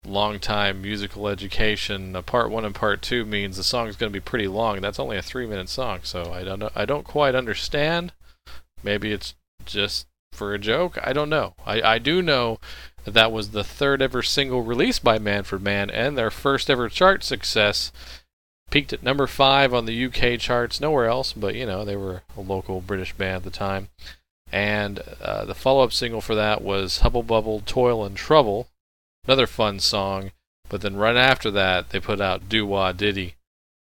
long 0.06 0.40
time 0.40 0.82
musical 0.82 1.28
education, 1.28 2.16
a 2.16 2.22
part 2.22 2.52
1 2.52 2.66
and 2.66 2.76
part 2.76 3.02
2 3.02 3.26
means 3.26 3.58
the 3.58 3.64
song's 3.64 3.96
going 3.96 4.12
to 4.12 4.20
be 4.20 4.24
pretty 4.24 4.48
long. 4.48 4.82
That's 4.82 5.00
only 5.00 5.18
a 5.18 5.22
3-minute 5.22 5.70
song, 5.70 6.00
so 6.04 6.32
I 6.34 6.44
don't 6.44 6.60
know 6.60 6.72
I 6.76 6.86
don't 6.86 7.06
quite 7.06 7.36
understand. 7.36 8.14
Maybe 8.84 9.12
it's 9.12 9.36
just 9.66 10.08
for 10.34 10.54
a 10.54 10.60
joke. 10.60 10.98
I 11.04 11.14
don't 11.14 11.30
know. 11.30 11.56
I, 11.66 11.82
I 11.82 12.00
do 12.00 12.22
know 12.22 12.60
that 13.06 13.14
that 13.14 13.32
was 13.32 13.52
the 13.52 13.64
third 13.64 14.02
ever 14.02 14.22
single 14.22 14.62
released 14.62 15.04
by 15.04 15.20
Manfred 15.20 15.62
Mann 15.62 15.90
and 15.90 16.18
their 16.18 16.32
first 16.32 16.70
ever 16.70 16.90
chart 16.90 17.24
success. 17.24 17.92
Peaked 18.72 18.94
at 18.94 19.04
number 19.04 19.28
five 19.28 19.74
on 19.74 19.86
the 19.86 20.06
UK 20.06 20.40
charts, 20.40 20.82
nowhere 20.82 21.06
else, 21.06 21.32
but 21.34 21.56
you 21.56 21.66
know, 21.66 21.86
they 21.86 21.96
were 21.96 22.24
a 22.36 22.42
local 22.42 22.82
British 22.82 23.14
band 23.14 23.38
at 23.38 23.44
the 23.44 23.50
time. 23.52 23.90
And 24.52 25.00
uh, 25.22 25.46
the 25.46 25.56
follow 25.56 25.84
up 25.84 25.94
single 25.94 26.22
for 26.22 26.36
that 26.36 26.62
was 26.62 27.00
Hubble 27.00 27.24
Bubble 27.24 27.62
Toil 27.66 28.04
and 28.04 28.16
Trouble, 28.16 28.68
another 29.26 29.48
fun 29.48 29.80
song. 29.80 30.32
But 30.70 30.82
then 30.82 30.96
right 30.96 31.16
after 31.16 31.52
that, 31.52 31.90
they 31.90 32.00
put 32.00 32.22
out 32.22 32.50
Do 32.50 32.66
Wah 32.66 32.92
Diddy. 32.92 33.36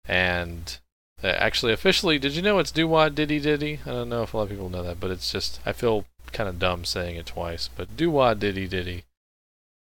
And 0.06 0.78
uh, 1.22 1.28
actually, 1.28 1.72
officially, 1.72 2.18
did 2.18 2.36
you 2.36 2.42
know 2.42 2.58
it's 2.58 2.70
Do 2.70 2.86
Wah 2.86 3.08
Diddy 3.08 3.40
Diddy? 3.40 3.80
I 3.84 3.90
don't 3.90 4.08
know 4.08 4.22
if 4.22 4.34
a 4.34 4.36
lot 4.36 4.44
of 4.44 4.50
people 4.50 4.68
know 4.68 4.82
that, 4.82 5.00
but 5.00 5.10
it's 5.10 5.32
just, 5.32 5.60
I 5.66 5.72
feel 5.72 6.04
kind 6.32 6.48
of 6.48 6.58
dumb 6.58 6.84
saying 6.84 7.16
it 7.16 7.26
twice. 7.26 7.68
But 7.74 7.96
Do 7.96 8.10
Wah 8.10 8.34
Diddy 8.34 8.68
Diddy. 8.68 9.04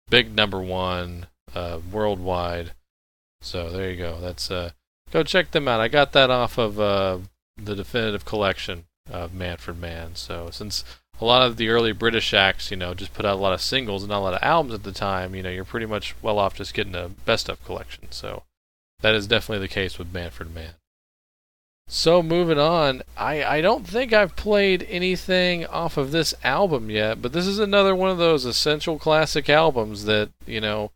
Big 0.09 0.35
number 0.35 0.61
one 0.61 1.27
uh, 1.53 1.79
worldwide. 1.91 2.71
So 3.41 3.69
there 3.69 3.91
you 3.91 3.97
go. 3.97 4.19
That's 4.19 4.49
uh, 4.49 4.71
go 5.11 5.23
check 5.23 5.51
them 5.51 5.67
out. 5.67 5.79
I 5.79 5.87
got 5.87 6.13
that 6.13 6.29
off 6.29 6.57
of 6.57 6.79
uh, 6.79 7.19
the 7.57 7.75
definitive 7.75 8.25
collection 8.25 8.85
of 9.09 9.33
Manfred 9.33 9.79
Mann. 9.79 10.15
So 10.15 10.49
since 10.51 10.83
a 11.21 11.25
lot 11.25 11.41
of 11.41 11.57
the 11.57 11.69
early 11.69 11.91
British 11.91 12.33
acts, 12.33 12.71
you 12.71 12.77
know, 12.77 12.93
just 12.93 13.13
put 13.13 13.25
out 13.25 13.37
a 13.37 13.41
lot 13.41 13.53
of 13.53 13.61
singles 13.61 14.03
and 14.03 14.09
not 14.09 14.19
a 14.19 14.23
lot 14.23 14.33
of 14.33 14.43
albums 14.43 14.73
at 14.73 14.83
the 14.83 14.91
time, 14.91 15.33
you 15.33 15.43
know, 15.43 15.49
you're 15.49 15.63
pretty 15.63 15.85
much 15.85 16.15
well 16.21 16.39
off 16.39 16.55
just 16.55 16.73
getting 16.73 16.95
a 16.95 17.09
best 17.09 17.49
of 17.49 17.63
collection. 17.63 18.07
So 18.11 18.43
that 19.01 19.15
is 19.15 19.27
definitely 19.27 19.65
the 19.65 19.73
case 19.73 19.97
with 19.97 20.13
Manfred 20.13 20.53
Mann. 20.53 20.73
So 21.87 22.23
moving 22.23 22.57
on, 22.57 23.03
I, 23.15 23.43
I 23.43 23.61
don't 23.61 23.87
think 23.87 24.11
I've 24.11 24.35
played 24.35 24.85
anything 24.89 25.65
off 25.67 25.97
of 25.97 26.11
this 26.11 26.33
album 26.43 26.89
yet, 26.89 27.21
but 27.21 27.31
this 27.31 27.45
is 27.45 27.59
another 27.59 27.95
one 27.95 28.09
of 28.09 28.17
those 28.17 28.43
essential 28.43 28.97
classic 28.97 29.49
albums 29.49 30.05
that, 30.05 30.31
you 30.47 30.59
know, 30.59 30.91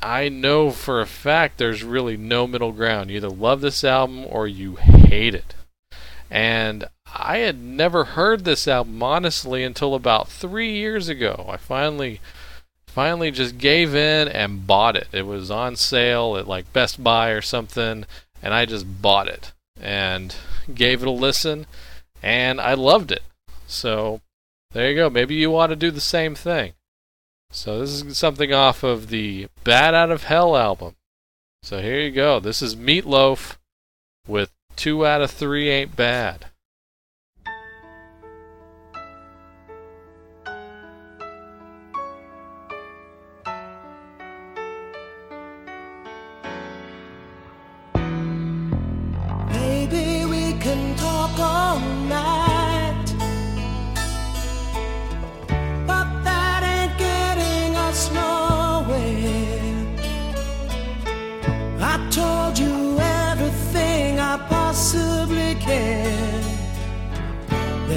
I 0.00 0.28
know 0.28 0.70
for 0.70 1.00
a 1.00 1.06
fact 1.06 1.58
there's 1.58 1.82
really 1.82 2.16
no 2.16 2.46
middle 2.46 2.72
ground. 2.72 3.10
You 3.10 3.16
either 3.16 3.28
love 3.28 3.60
this 3.60 3.82
album 3.82 4.24
or 4.28 4.46
you 4.46 4.76
hate 4.76 5.34
it. 5.34 5.54
And 6.30 6.84
I 7.14 7.38
had 7.38 7.60
never 7.60 8.04
heard 8.04 8.44
this 8.44 8.68
album 8.68 9.02
honestly 9.02 9.64
until 9.64 9.94
about 9.94 10.28
three 10.28 10.72
years 10.72 11.08
ago. 11.08 11.46
I 11.48 11.56
finally 11.56 12.20
finally 12.86 13.30
just 13.30 13.58
gave 13.58 13.94
in 13.94 14.28
and 14.28 14.66
bought 14.66 14.96
it. 14.96 15.08
It 15.12 15.22
was 15.26 15.50
on 15.50 15.76
sale 15.76 16.36
at 16.36 16.48
like 16.48 16.72
Best 16.72 17.02
Buy 17.02 17.30
or 17.30 17.42
something, 17.42 18.04
and 18.42 18.54
I 18.54 18.64
just 18.64 19.02
bought 19.02 19.28
it 19.28 19.52
and 19.80 20.34
gave 20.74 21.02
it 21.02 21.08
a 21.08 21.12
listen, 21.12 21.66
and 22.22 22.60
I 22.60 22.74
loved 22.74 23.12
it. 23.12 23.22
So 23.66 24.20
there 24.72 24.90
you 24.90 24.96
go. 24.96 25.10
Maybe 25.10 25.34
you 25.34 25.50
want 25.50 25.70
to 25.70 25.76
do 25.76 25.90
the 25.90 26.00
same 26.00 26.34
thing. 26.34 26.72
So 27.50 27.80
this 27.80 28.02
is 28.02 28.16
something 28.16 28.52
off 28.52 28.82
of 28.82 29.08
the 29.08 29.48
Bat 29.64 29.94
Out 29.94 30.10
of 30.10 30.24
Hell 30.24 30.56
album. 30.56 30.94
So 31.62 31.80
here 31.80 32.00
you 32.00 32.10
go. 32.10 32.38
This 32.40 32.62
is 32.62 32.76
Meatloaf 32.76 33.56
with 34.26 34.52
two 34.76 35.04
out 35.04 35.20
of 35.20 35.30
three 35.30 35.68
ain't 35.68 35.96
bad. 35.96 36.46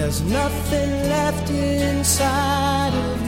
There's 0.04 0.22
nothing 0.24 0.90
left 1.08 1.50
inside 1.50 2.94
of 2.94 3.23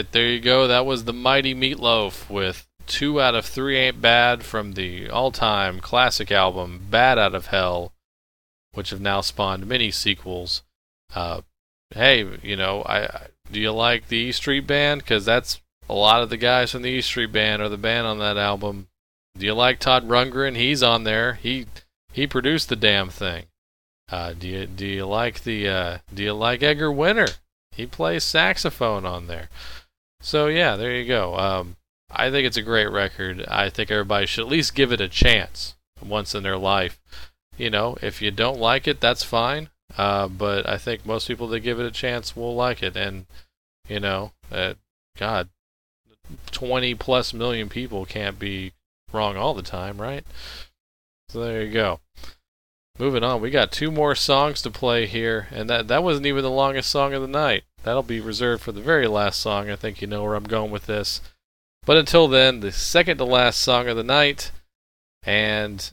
right, 0.00 0.12
there 0.12 0.26
you 0.26 0.40
go. 0.40 0.66
That 0.66 0.86
was 0.86 1.04
the 1.04 1.12
Mighty 1.12 1.54
Meatloaf 1.54 2.30
with 2.30 2.66
two 2.86 3.20
out 3.20 3.34
of 3.34 3.44
three 3.44 3.76
ain't 3.76 4.00
bad 4.00 4.42
from 4.42 4.72
the 4.72 5.10
all-time 5.10 5.80
classic 5.80 6.32
album 6.32 6.86
Bat 6.88 7.18
Out 7.18 7.34
of 7.34 7.46
Hell, 7.46 7.92
which 8.72 8.90
have 8.90 9.00
now 9.00 9.20
spawned 9.20 9.66
many 9.66 9.90
sequels. 9.90 10.62
Uh, 11.14 11.42
hey, 11.90 12.38
you 12.42 12.56
know, 12.56 12.82
I, 12.82 13.02
I 13.02 13.26
do 13.52 13.60
you 13.60 13.72
like 13.72 14.08
the 14.08 14.16
E 14.16 14.32
Street 14.32 14.66
Band? 14.66 15.02
Because 15.02 15.24
that's 15.24 15.60
a 15.88 15.94
lot 15.94 16.22
of 16.22 16.30
the 16.30 16.36
guys 16.38 16.70
from 16.70 16.82
the 16.82 16.90
E 16.90 17.00
Street 17.02 17.32
Band 17.32 17.60
are 17.60 17.68
the 17.68 17.76
band 17.76 18.06
on 18.06 18.18
that 18.20 18.38
album. 18.38 18.88
Do 19.36 19.44
you 19.44 19.54
like 19.54 19.80
Todd 19.80 20.08
Rundgren? 20.08 20.56
He's 20.56 20.82
on 20.82 21.04
there. 21.04 21.34
He 21.34 21.66
he 22.12 22.26
produced 22.26 22.70
the 22.70 22.76
damn 22.76 23.10
thing. 23.10 23.46
Uh, 24.10 24.32
do 24.32 24.48
you 24.48 24.66
do 24.66 24.86
you 24.86 25.04
like 25.04 25.42
the 25.42 25.68
uh, 25.68 25.98
do 26.14 26.22
you 26.22 26.32
like 26.32 26.62
Edgar 26.62 26.90
Winter? 26.90 27.28
He 27.72 27.86
plays 27.86 28.24
saxophone 28.24 29.04
on 29.04 29.26
there. 29.26 29.48
So 30.20 30.46
yeah, 30.46 30.76
there 30.76 30.94
you 30.94 31.06
go. 31.06 31.36
Um, 31.36 31.76
I 32.10 32.30
think 32.30 32.46
it's 32.46 32.56
a 32.56 32.62
great 32.62 32.90
record. 32.90 33.44
I 33.46 33.70
think 33.70 33.90
everybody 33.90 34.26
should 34.26 34.42
at 34.42 34.50
least 34.50 34.74
give 34.74 34.92
it 34.92 35.00
a 35.00 35.08
chance 35.08 35.76
once 36.04 36.34
in 36.34 36.42
their 36.42 36.58
life. 36.58 37.00
You 37.56 37.70
know, 37.70 37.96
if 38.02 38.20
you 38.20 38.30
don't 38.30 38.58
like 38.58 38.86
it, 38.86 39.00
that's 39.00 39.22
fine. 39.22 39.70
Uh, 39.96 40.28
but 40.28 40.68
I 40.68 40.78
think 40.78 41.04
most 41.04 41.26
people 41.26 41.48
that 41.48 41.60
give 41.60 41.80
it 41.80 41.86
a 41.86 41.90
chance 41.90 42.36
will 42.36 42.54
like 42.54 42.82
it. 42.82 42.96
And 42.96 43.26
you 43.88 44.00
know, 44.00 44.32
uh, 44.52 44.74
God, 45.18 45.48
20 46.52 46.94
plus 46.94 47.32
million 47.34 47.68
people 47.68 48.04
can't 48.04 48.38
be 48.38 48.72
wrong 49.12 49.36
all 49.36 49.54
the 49.54 49.62
time, 49.62 50.00
right? 50.00 50.24
So 51.28 51.40
there 51.40 51.62
you 51.62 51.72
go. 51.72 52.00
Moving 52.98 53.24
on, 53.24 53.40
we 53.40 53.50
got 53.50 53.72
two 53.72 53.90
more 53.90 54.14
songs 54.14 54.60
to 54.62 54.70
play 54.70 55.06
here, 55.06 55.48
and 55.50 55.70
that 55.70 55.88
that 55.88 56.02
wasn't 56.02 56.26
even 56.26 56.42
the 56.42 56.50
longest 56.50 56.90
song 56.90 57.14
of 57.14 57.22
the 57.22 57.28
night. 57.28 57.64
That'll 57.82 58.02
be 58.02 58.20
reserved 58.20 58.62
for 58.62 58.72
the 58.72 58.80
very 58.80 59.06
last 59.06 59.40
song. 59.40 59.70
I 59.70 59.76
think 59.76 60.00
you 60.00 60.06
know 60.06 60.22
where 60.22 60.34
I'm 60.34 60.44
going 60.44 60.70
with 60.70 60.86
this. 60.86 61.20
But 61.86 61.96
until 61.96 62.28
then, 62.28 62.60
the 62.60 62.72
second 62.72 63.16
to 63.18 63.24
last 63.24 63.60
song 63.60 63.88
of 63.88 63.96
the 63.96 64.04
night, 64.04 64.52
and 65.22 65.90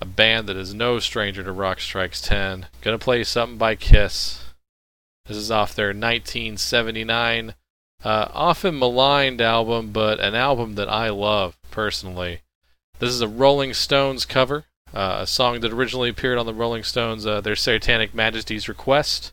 a 0.00 0.04
band 0.04 0.48
that 0.48 0.56
is 0.56 0.74
no 0.74 0.98
stranger 0.98 1.44
to 1.44 1.52
Rock 1.52 1.80
Strikes 1.80 2.20
10. 2.20 2.66
Gonna 2.82 2.98
play 2.98 3.22
something 3.22 3.58
by 3.58 3.76
Kiss. 3.76 4.44
This 5.26 5.36
is 5.36 5.50
off 5.50 5.74
their 5.74 5.88
1979, 5.88 7.54
uh, 8.04 8.28
often 8.32 8.78
maligned 8.78 9.40
album, 9.40 9.92
but 9.92 10.20
an 10.20 10.34
album 10.34 10.74
that 10.74 10.88
I 10.88 11.08
love 11.08 11.56
personally. 11.70 12.42
This 12.98 13.10
is 13.10 13.22
a 13.22 13.28
Rolling 13.28 13.72
Stones 13.72 14.26
cover, 14.26 14.66
uh, 14.92 15.18
a 15.20 15.26
song 15.26 15.60
that 15.60 15.72
originally 15.72 16.10
appeared 16.10 16.38
on 16.38 16.44
the 16.44 16.52
Rolling 16.52 16.82
Stones, 16.82 17.24
uh, 17.24 17.40
their 17.40 17.56
Satanic 17.56 18.14
Majesty's 18.14 18.68
Request. 18.68 19.32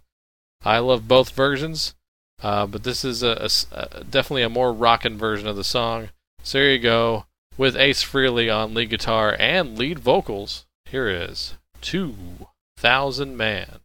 I 0.63 0.79
love 0.79 1.07
both 1.07 1.31
versions, 1.31 1.95
uh, 2.41 2.67
but 2.67 2.83
this 2.83 3.03
is 3.03 3.23
a, 3.23 3.49
a 3.73 3.75
a- 3.75 4.03
definitely 4.03 4.43
a 4.43 4.49
more 4.49 4.71
rockin' 4.73 5.17
version 5.17 5.47
of 5.47 5.55
the 5.55 5.63
song. 5.63 6.09
So 6.43 6.59
here 6.59 6.71
you 6.71 6.79
go, 6.79 7.25
with 7.57 7.75
Ace 7.75 8.03
Frehley 8.03 8.53
on 8.53 8.73
lead 8.73 8.89
guitar 8.89 9.35
and 9.39 9.77
lead 9.77 9.99
vocals. 9.99 10.65
Here 10.85 11.09
is 11.09 11.55
2000 11.81 13.35
Man. 13.37 13.79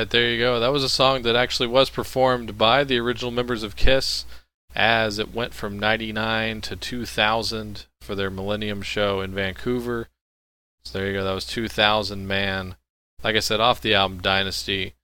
Right, 0.00 0.10
there 0.10 0.30
you 0.30 0.38
go. 0.38 0.58
That 0.58 0.72
was 0.72 0.82
a 0.82 0.88
song 0.88 1.22
that 1.22 1.36
actually 1.36 1.68
was 1.68 1.90
performed 1.90 2.56
by 2.56 2.84
the 2.84 2.98
original 2.98 3.30
members 3.30 3.62
of 3.62 3.76
Kiss 3.76 4.24
as 4.74 5.18
it 5.18 5.34
went 5.34 5.52
from 5.52 5.78
99 5.78 6.60
to 6.62 6.76
2000 6.76 7.86
for 8.00 8.14
their 8.14 8.30
Millennium 8.30 8.82
show 8.82 9.20
in 9.20 9.34
Vancouver. 9.34 10.08
So 10.82 10.98
there 10.98 11.08
you 11.08 11.12
go. 11.14 11.24
That 11.24 11.34
was 11.34 11.44
2000 11.46 12.26
man. 12.26 12.76
Like 13.22 13.36
I 13.36 13.40
said, 13.40 13.60
off 13.60 13.82
the 13.82 13.94
album 13.94 14.20
Dynasty. 14.20 14.94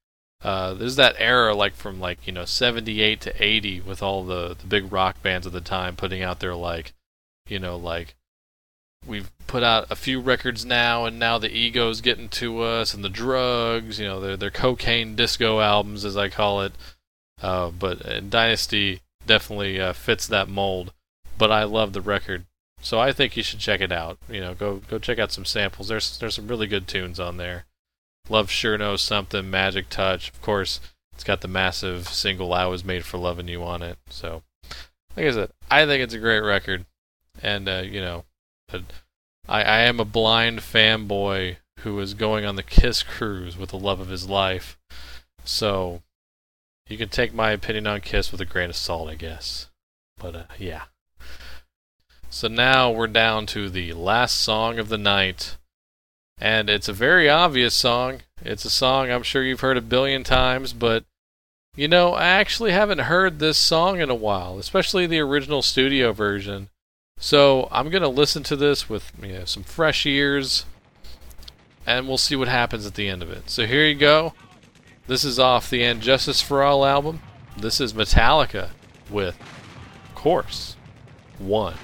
Uh, 0.43 0.75
there's 0.75 0.97
that 0.97 1.17
era 1.19 1.55
like 1.55 1.75
from 1.75 1.99
like 2.01 2.27
you 2.27 2.33
know 2.33 2.45
78 2.45 3.21
to 3.23 3.43
80 3.43 3.81
with 3.81 4.03
all 4.03 4.25
the 4.25 4.57
the 4.59 4.67
big 4.67 4.93
rock 4.93 5.23
bands 5.23 5.47
of 5.47 5.53
the 5.53 5.61
time 5.61 5.97
putting 5.97 6.23
out 6.23 6.41
their 6.41 6.55
like 6.55 6.93
you 7.49 7.59
know 7.59 7.77
like 7.77 8.15
we've 9.05 9.31
put 9.47 9.63
out 9.63 9.87
a 9.91 9.97
few 9.97 10.21
records 10.21 10.65
now, 10.65 11.05
and 11.05 11.19
now 11.19 11.39
the 11.39 11.51
ego's 11.51 12.01
getting 12.01 12.29
to 12.31 12.61
us, 12.63 12.95
and 12.95 13.05
the 13.05 13.09
drugs, 13.09 13.99
you 13.99 14.07
know, 14.07 14.21
they're, 14.21 14.37
they're 14.37 14.51
cocaine 14.51 15.15
disco 15.15 15.61
albums, 15.61 16.05
as 16.05 16.17
I 16.17 16.29
call 16.29 16.63
it. 16.63 16.73
Uh, 17.41 17.71
but 17.71 18.05
uh, 18.07 18.21
Dynasty 18.21 19.01
definitely 19.27 19.81
uh, 19.81 19.93
fits 19.93 20.27
that 20.27 20.49
mold. 20.49 20.93
But 21.39 21.53
I 21.53 21.65
love 21.65 21.93
the 21.93 22.01
record, 22.01 22.47
so 22.81 22.99
I 22.99 23.13
think 23.13 23.37
you 23.37 23.43
should 23.43 23.59
check 23.59 23.83
it 23.83 23.93
out. 23.93 24.19
You 24.29 24.41
know, 24.41 24.55
go 24.55 24.77
go 24.89 24.99
check 24.99 25.19
out 25.19 25.33
some 25.33 25.45
samples. 25.45 25.89
There's 25.89 26.19
there's 26.19 26.35
some 26.35 26.49
really 26.49 26.67
good 26.67 26.89
tunes 26.89 27.21
on 27.21 27.37
there. 27.37 27.67
Love 28.31 28.51
sure 28.51 28.79
knows 28.79 29.03
something. 29.03 29.51
Magic 29.51 29.91
touch, 29.91 30.31
of 30.31 30.41
course. 30.41 30.81
It's 31.13 31.25
got 31.25 31.43
the 31.43 31.49
massive 31.49 32.09
single 32.09 32.55
"I 32.55 32.65
Was 32.67 32.85
Made 32.85 33.05
for 33.05 33.19
Loving 33.19 33.49
You" 33.49 33.63
on 33.65 33.83
it. 33.83 33.99
So, 34.09 34.45
like 35.15 35.27
I 35.27 35.31
said, 35.31 35.51
I 35.71 35.85
think 35.85 36.03
it's 36.03 36.15
a 36.15 36.19
great 36.19 36.41
record, 36.41 36.87
and 37.43 37.69
uh, 37.69 37.83
you 37.85 38.01
know, 38.01 38.25
I, 38.73 38.83
I 39.63 39.79
am 39.81 40.01
a 40.01 40.05
blind 40.05 40.61
fanboy 40.61 41.57
who 41.81 41.99
is 42.01 42.15
going 42.15 42.45
on 42.45 42.57
the 42.57 42.63
Kiss 42.63 43.03
cruise 43.03 43.57
with 43.57 43.71
the 43.71 43.79
love 43.79 44.01
of 44.01 44.09
his 44.09 44.29
life. 44.29 44.79
So 45.45 46.03
you 46.89 46.99
can 46.99 47.09
take 47.09 47.35
my 47.35 47.51
opinion 47.51 47.87
on 47.87 48.01
Kiss 48.01 48.33
with 48.33 48.41
a 48.41 48.45
grain 48.45 48.71
of 48.71 48.77
salt, 48.77 49.09
I 49.09 49.15
guess. 49.15 49.69
But 50.19 50.35
uh, 50.35 50.45
yeah. 50.59 50.85
So 52.31 52.49
now 52.49 52.91
we're 52.91 53.07
down 53.07 53.47
to 53.47 53.71
the 53.71 53.93
last 53.93 54.41
song 54.41 54.79
of 54.79 54.89
the 54.89 54.99
night. 54.99 55.57
And 56.39 56.69
it's 56.69 56.89
a 56.89 56.93
very 56.93 57.31
obvious 57.31 57.75
song. 57.75 58.21
It's 58.43 58.65
a 58.65 58.71
song 58.71 59.11
I'm 59.11 59.23
sure 59.23 59.43
you've 59.43 59.61
heard 59.61 59.79
a 59.79 59.83
billion 59.83 60.23
times, 60.23 60.73
but 60.73 61.05
you 61.77 61.89
know, 61.89 62.15
I 62.15 62.27
actually 62.27 62.73
haven't 62.73 63.01
heard 63.01 63.39
this 63.39 63.59
song 63.59 64.01
in 64.01 64.11
a 64.11 64.15
while, 64.15 64.59
especially 64.59 65.07
the 65.07 65.21
original 65.21 65.63
studio 65.63 66.13
version. 66.13 66.69
So 67.19 67.69
I'm 67.73 67.89
gonna 67.89 68.09
listen 68.09 68.43
to 68.45 68.57
this 68.57 68.91
with 68.91 69.11
you 69.23 69.33
know, 69.33 69.45
some 69.47 69.63
fresh 69.63 70.05
ears, 70.05 70.67
and 71.87 72.07
we'll 72.07 72.19
see 72.19 72.37
what 72.37 72.49
happens 72.49 72.85
at 72.85 72.95
the 72.95 73.09
end 73.09 73.23
of 73.23 73.31
it. 73.31 73.49
So 73.49 73.67
here 73.67 73.87
you 73.87 73.95
go. 73.95 74.35
This 75.07 75.25
is 75.25 75.39
off 75.39 75.71
the 75.71 75.83
And 75.83 76.03
Justice 76.03 76.43
for 76.43 76.63
All 76.63 76.85
album. 76.85 77.23
This 77.57 77.81
is 77.81 77.95
Metallica 77.95 78.71
with, 79.09 79.39
of 80.09 80.15
course, 80.15 80.77
one. 81.39 81.77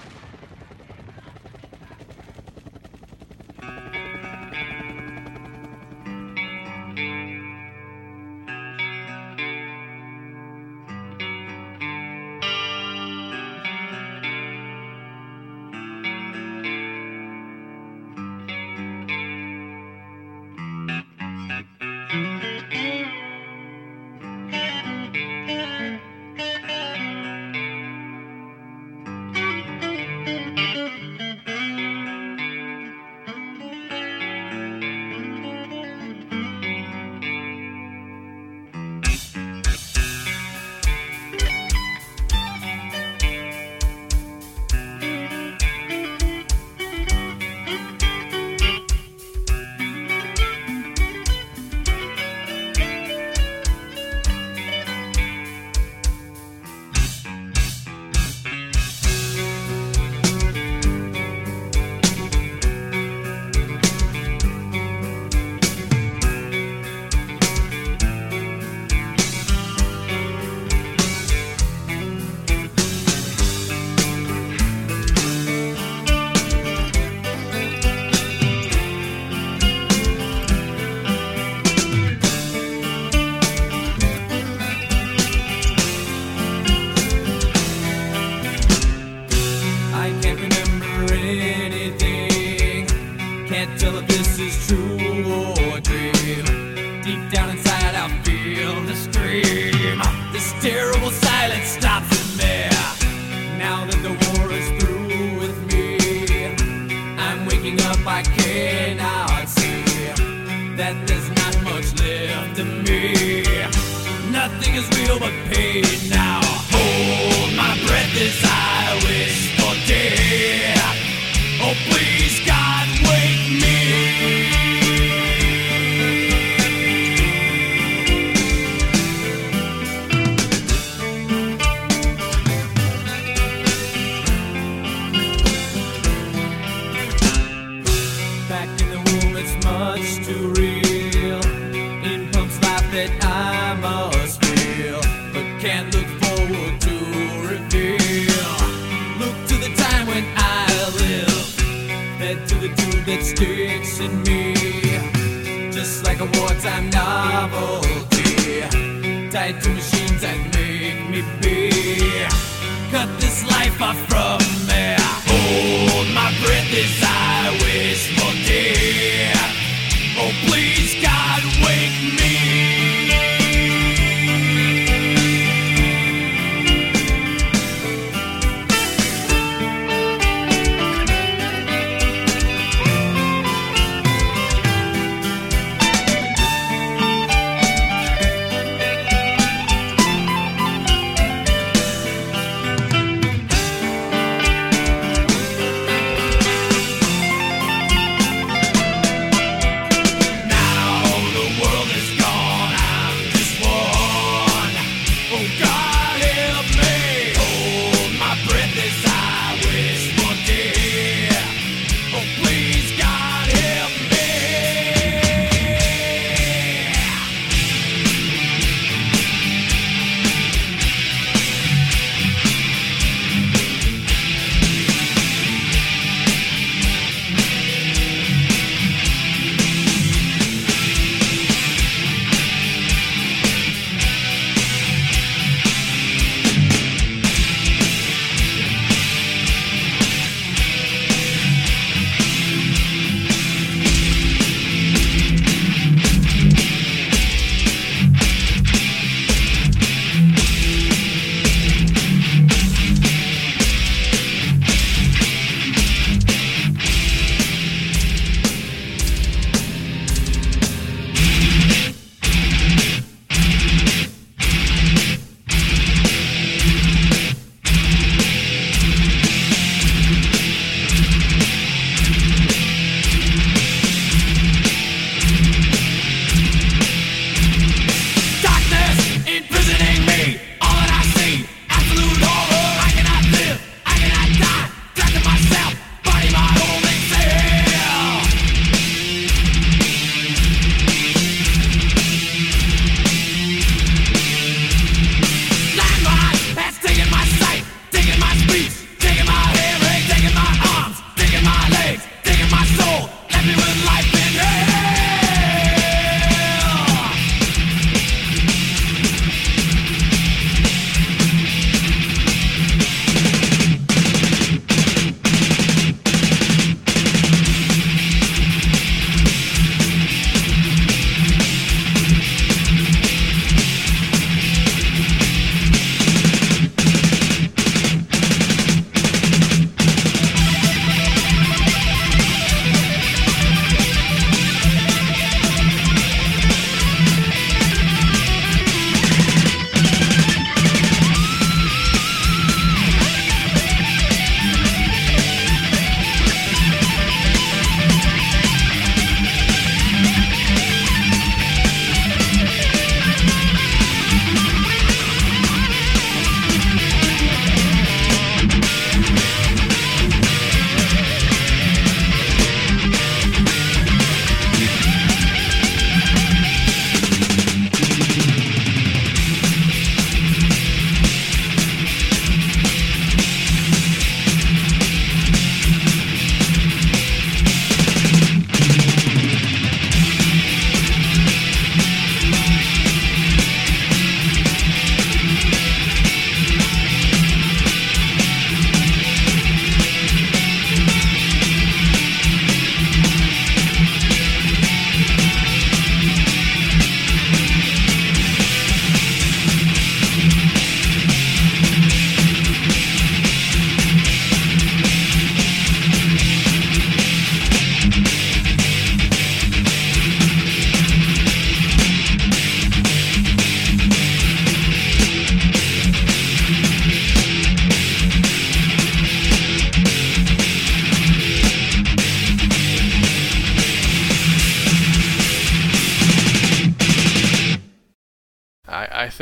This 163.33 163.45
life 163.51 163.80
off 163.80 163.97
from 164.09 164.52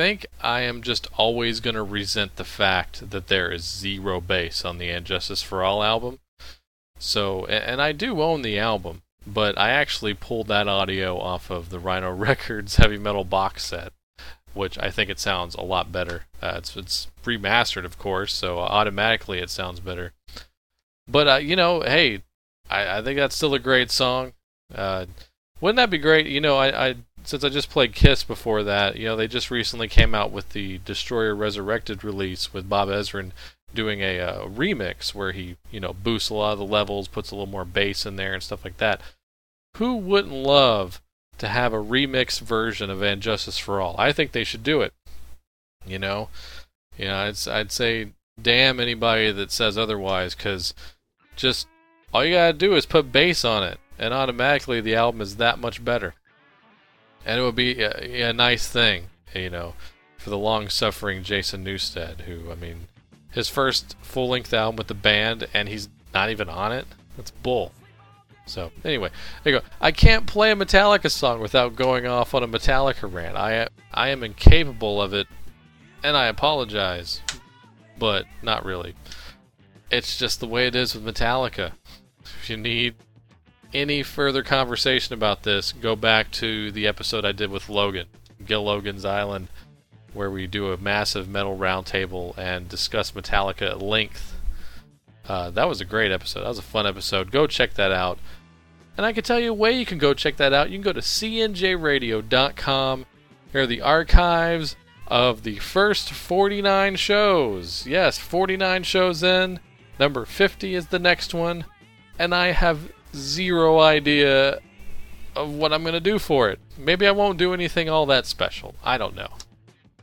think 0.00 0.24
I 0.40 0.62
am 0.62 0.80
just 0.80 1.08
always 1.18 1.60
going 1.60 1.74
to 1.74 1.82
resent 1.82 2.36
the 2.36 2.44
fact 2.44 3.10
that 3.10 3.28
there 3.28 3.52
is 3.52 3.64
zero 3.64 4.18
bass 4.18 4.64
on 4.64 4.78
the 4.78 4.88
And 4.88 5.04
Justice 5.04 5.42
for 5.42 5.62
All 5.62 5.82
album. 5.82 6.20
So, 6.98 7.44
and, 7.44 7.64
and 7.64 7.82
I 7.82 7.92
do 7.92 8.22
own 8.22 8.40
the 8.40 8.58
album, 8.58 9.02
but 9.26 9.58
I 9.58 9.68
actually 9.68 10.14
pulled 10.14 10.46
that 10.46 10.68
audio 10.68 11.18
off 11.18 11.50
of 11.50 11.68
the 11.68 11.78
Rhino 11.78 12.10
Records 12.14 12.76
heavy 12.76 12.96
metal 12.96 13.24
box 13.24 13.66
set, 13.66 13.92
which 14.54 14.78
I 14.78 14.90
think 14.90 15.10
it 15.10 15.20
sounds 15.20 15.54
a 15.54 15.60
lot 15.60 15.92
better. 15.92 16.24
Uh, 16.40 16.54
it's 16.56 16.74
it's 16.78 17.08
remastered, 17.22 17.84
of 17.84 17.98
course, 17.98 18.32
so 18.32 18.58
automatically 18.58 19.38
it 19.40 19.50
sounds 19.50 19.80
better. 19.80 20.14
But 21.06 21.28
uh, 21.28 21.36
you 21.36 21.56
know, 21.56 21.82
hey, 21.82 22.22
I, 22.70 23.00
I 23.00 23.02
think 23.02 23.18
that's 23.18 23.36
still 23.36 23.52
a 23.52 23.58
great 23.58 23.90
song. 23.90 24.32
Uh, 24.74 25.04
wouldn't 25.60 25.76
that 25.76 25.90
be 25.90 25.98
great? 25.98 26.26
You 26.26 26.40
know, 26.40 26.56
I, 26.56 26.88
I 26.88 26.94
since 27.30 27.44
I 27.44 27.48
just 27.48 27.70
played 27.70 27.94
Kiss 27.94 28.24
before 28.24 28.64
that, 28.64 28.96
you 28.96 29.04
know, 29.04 29.14
they 29.14 29.28
just 29.28 29.52
recently 29.52 29.86
came 29.86 30.16
out 30.16 30.32
with 30.32 30.48
the 30.48 30.78
Destroyer 30.78 31.32
Resurrected 31.32 32.02
release 32.02 32.52
with 32.52 32.68
Bob 32.68 32.88
Ezrin 32.88 33.30
doing 33.72 34.00
a, 34.00 34.18
uh 34.18 34.46
remix 34.46 35.14
where 35.14 35.30
he, 35.30 35.56
you 35.70 35.78
know, 35.78 35.92
boosts 35.92 36.28
a 36.28 36.34
lot 36.34 36.54
of 36.54 36.58
the 36.58 36.64
levels, 36.64 37.06
puts 37.06 37.30
a 37.30 37.36
little 37.36 37.46
more 37.46 37.64
bass 37.64 38.04
in 38.04 38.16
there 38.16 38.34
and 38.34 38.42
stuff 38.42 38.64
like 38.64 38.78
that. 38.78 39.00
Who 39.76 39.94
wouldn't 39.96 40.34
love 40.34 41.00
to 41.38 41.46
have 41.46 41.72
a 41.72 41.76
remix 41.76 42.40
version 42.40 42.90
of 42.90 43.00
And 43.00 43.22
Justice 43.22 43.58
for 43.58 43.80
All? 43.80 43.94
I 43.96 44.10
think 44.10 44.32
they 44.32 44.42
should 44.42 44.64
do 44.64 44.80
it. 44.80 44.92
You 45.86 46.00
know, 46.00 46.30
you 46.98 47.04
know, 47.04 47.14
I'd, 47.14 47.48
I'd 47.48 47.70
say 47.70 48.08
damn 48.42 48.80
anybody 48.80 49.30
that 49.30 49.52
says 49.52 49.78
otherwise, 49.78 50.34
because 50.34 50.74
just 51.36 51.68
all 52.12 52.24
you 52.24 52.34
gotta 52.34 52.54
do 52.54 52.74
is 52.74 52.86
put 52.86 53.12
bass 53.12 53.44
on 53.44 53.62
it, 53.62 53.78
and 54.00 54.12
automatically 54.12 54.80
the 54.80 54.96
album 54.96 55.20
is 55.20 55.36
that 55.36 55.60
much 55.60 55.84
better. 55.84 56.14
And 57.24 57.40
it 57.40 57.42
would 57.42 57.56
be 57.56 57.82
a, 57.82 58.30
a 58.30 58.32
nice 58.32 58.66
thing, 58.66 59.04
you 59.34 59.50
know, 59.50 59.74
for 60.16 60.30
the 60.30 60.38
long-suffering 60.38 61.22
Jason 61.22 61.64
Newsted, 61.64 62.22
who, 62.22 62.50
I 62.50 62.54
mean, 62.54 62.88
his 63.30 63.48
first 63.48 63.96
full-length 64.02 64.52
album 64.52 64.76
with 64.76 64.88
the 64.88 64.94
band, 64.94 65.46
and 65.52 65.68
he's 65.68 65.88
not 66.12 66.30
even 66.30 66.48
on 66.48 66.72
it. 66.72 66.86
That's 67.16 67.30
bull. 67.30 67.72
So 68.46 68.72
anyway, 68.84 69.10
there 69.44 69.54
you 69.54 69.60
go. 69.60 69.66
I 69.80 69.92
can't 69.92 70.26
play 70.26 70.50
a 70.50 70.56
Metallica 70.56 71.10
song 71.10 71.40
without 71.40 71.76
going 71.76 72.06
off 72.06 72.34
on 72.34 72.42
a 72.42 72.48
Metallica 72.48 73.12
rant. 73.12 73.36
I 73.36 73.68
I 73.92 74.08
am 74.08 74.24
incapable 74.24 75.00
of 75.00 75.14
it, 75.14 75.28
and 76.02 76.16
I 76.16 76.26
apologize, 76.26 77.20
but 77.98 78.24
not 78.42 78.64
really. 78.64 78.96
It's 79.90 80.18
just 80.18 80.40
the 80.40 80.48
way 80.48 80.66
it 80.66 80.74
is 80.74 80.94
with 80.94 81.04
Metallica. 81.04 81.72
If 82.42 82.50
you 82.50 82.56
need 82.56 82.96
any 83.72 84.02
further 84.02 84.42
conversation 84.42 85.14
about 85.14 85.42
this, 85.42 85.72
go 85.72 85.96
back 85.96 86.30
to 86.32 86.70
the 86.72 86.86
episode 86.86 87.24
I 87.24 87.32
did 87.32 87.50
with 87.50 87.68
Logan, 87.68 88.06
Gil 88.44 88.64
Logan's 88.64 89.04
Island, 89.04 89.48
where 90.12 90.30
we 90.30 90.46
do 90.46 90.72
a 90.72 90.76
massive 90.76 91.28
metal 91.28 91.56
roundtable 91.56 92.36
and 92.36 92.68
discuss 92.68 93.12
Metallica 93.12 93.70
at 93.70 93.82
length. 93.82 94.36
Uh, 95.28 95.50
that 95.50 95.68
was 95.68 95.80
a 95.80 95.84
great 95.84 96.10
episode. 96.10 96.40
That 96.40 96.48
was 96.48 96.58
a 96.58 96.62
fun 96.62 96.86
episode. 96.86 97.30
Go 97.30 97.46
check 97.46 97.74
that 97.74 97.92
out. 97.92 98.18
And 98.96 99.06
I 99.06 99.12
can 99.12 99.22
tell 99.22 99.38
you 99.38 99.50
a 99.50 99.54
way 99.54 99.72
you 99.72 99.86
can 99.86 99.98
go 99.98 100.14
check 100.14 100.36
that 100.38 100.52
out. 100.52 100.70
You 100.70 100.76
can 100.76 100.84
go 100.84 100.92
to 100.92 101.00
cnjradio.com. 101.00 103.06
Here 103.52 103.62
are 103.62 103.66
the 103.66 103.80
archives 103.80 104.76
of 105.06 105.42
the 105.42 105.58
first 105.58 106.10
49 106.10 106.96
shows. 106.96 107.86
Yes, 107.86 108.18
49 108.18 108.82
shows 108.82 109.22
in. 109.22 109.60
Number 109.98 110.24
50 110.24 110.74
is 110.74 110.88
the 110.88 110.98
next 110.98 111.34
one. 111.34 111.64
And 112.18 112.34
I 112.34 112.52
have 112.52 112.90
zero 113.14 113.80
idea 113.80 114.58
of 115.36 115.50
what 115.50 115.72
I'm 115.72 115.82
going 115.82 115.94
to 115.94 116.00
do 116.00 116.18
for 116.18 116.50
it. 116.50 116.58
Maybe 116.76 117.06
I 117.06 117.12
won't 117.12 117.38
do 117.38 117.54
anything 117.54 117.88
all 117.88 118.06
that 118.06 118.26
special. 118.26 118.74
I 118.82 118.98
don't 118.98 119.14
know. 119.14 119.30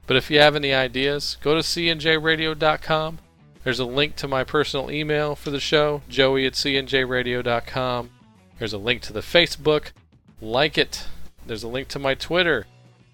But 0.06 0.18
if 0.18 0.32
you 0.32 0.40
have 0.40 0.56
any 0.56 0.74
ideas, 0.74 1.38
go 1.42 1.54
to 1.54 1.62
cnjradio.com. 1.62 3.20
There's 3.64 3.80
a 3.80 3.86
link 3.86 4.16
to 4.18 4.28
my 4.28 4.46
personal 4.46 4.90
email 4.90 5.36
for 5.36 5.50
the 5.50 5.60
show, 5.60 6.02
joey 6.08 6.46
at 6.46 6.54
cnjradio.com. 6.54 8.10
There's 8.58 8.74
a 8.74 8.78
link 8.78 9.02
to 9.04 9.14
the 9.14 9.20
Facebook. 9.20 9.92
Like 10.40 10.78
it. 10.78 11.06
There's 11.46 11.64
a 11.64 11.68
link 11.68 11.88
to 11.90 12.00
my 12.00 12.16
Twitter. 12.16 12.68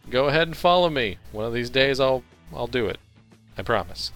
Go 0.09 0.25
ahead 0.25 0.47
and 0.47 0.55
follow 0.55 0.89
me. 0.89 1.17
One 1.31 1.45
of 1.45 1.53
these 1.53 1.69
days 1.69 1.99
I'll 1.99 2.23
I'll 2.53 2.67
do 2.67 2.87
it. 2.87 2.99
I 3.57 3.63
promise. 3.63 4.11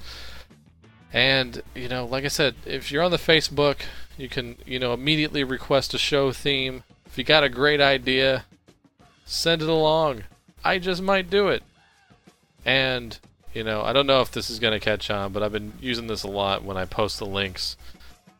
And, 1.13 1.61
you 1.73 1.87
know, 1.87 2.05
like 2.05 2.25
I 2.25 2.27
said, 2.27 2.55
if 2.65 2.91
you're 2.91 3.03
on 3.03 3.11
the 3.11 3.17
Facebook, 3.17 3.77
you 4.17 4.27
can, 4.27 4.57
you 4.65 4.79
know, 4.79 4.93
immediately 4.93 5.43
request 5.43 5.93
a 5.93 5.97
show 5.97 6.31
theme. 6.31 6.83
If 7.05 7.17
you 7.17 7.23
got 7.23 7.43
a 7.43 7.49
great 7.49 7.79
idea, 7.79 8.45
send 9.25 9.61
it 9.61 9.69
along. 9.69 10.23
I 10.63 10.79
just 10.79 11.01
might 11.01 11.29
do 11.29 11.47
it. 11.47 11.63
And, 12.65 13.17
you 13.53 13.63
know, 13.63 13.81
I 13.83 13.93
don't 13.93 14.07
know 14.07 14.21
if 14.21 14.31
this 14.31 14.49
is 14.49 14.59
going 14.59 14.73
to 14.73 14.79
catch 14.79 15.09
on, 15.09 15.31
but 15.31 15.43
I've 15.43 15.51
been 15.51 15.73
using 15.79 16.07
this 16.07 16.23
a 16.23 16.27
lot 16.27 16.63
when 16.63 16.77
I 16.77 16.85
post 16.85 17.19
the 17.19 17.25
links. 17.25 17.77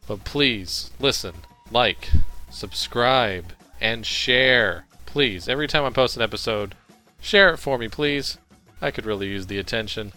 But 0.08 0.24
please, 0.24 0.92
listen, 1.00 1.34
like, 1.72 2.10
subscribe, 2.50 3.54
and 3.80 4.06
share. 4.06 4.86
Please, 5.06 5.48
every 5.48 5.68
time 5.68 5.84
I 5.84 5.90
post 5.92 6.16
an 6.16 6.24
episode, 6.24 6.76
share 7.22 7.54
it 7.54 7.58
for 7.58 7.78
me, 7.78 7.88
please. 7.88 8.38
I 8.82 8.92
could 8.92 9.06
really 9.06 9.28
use 9.28 9.48
the 9.48 9.60
attention. 9.60 10.14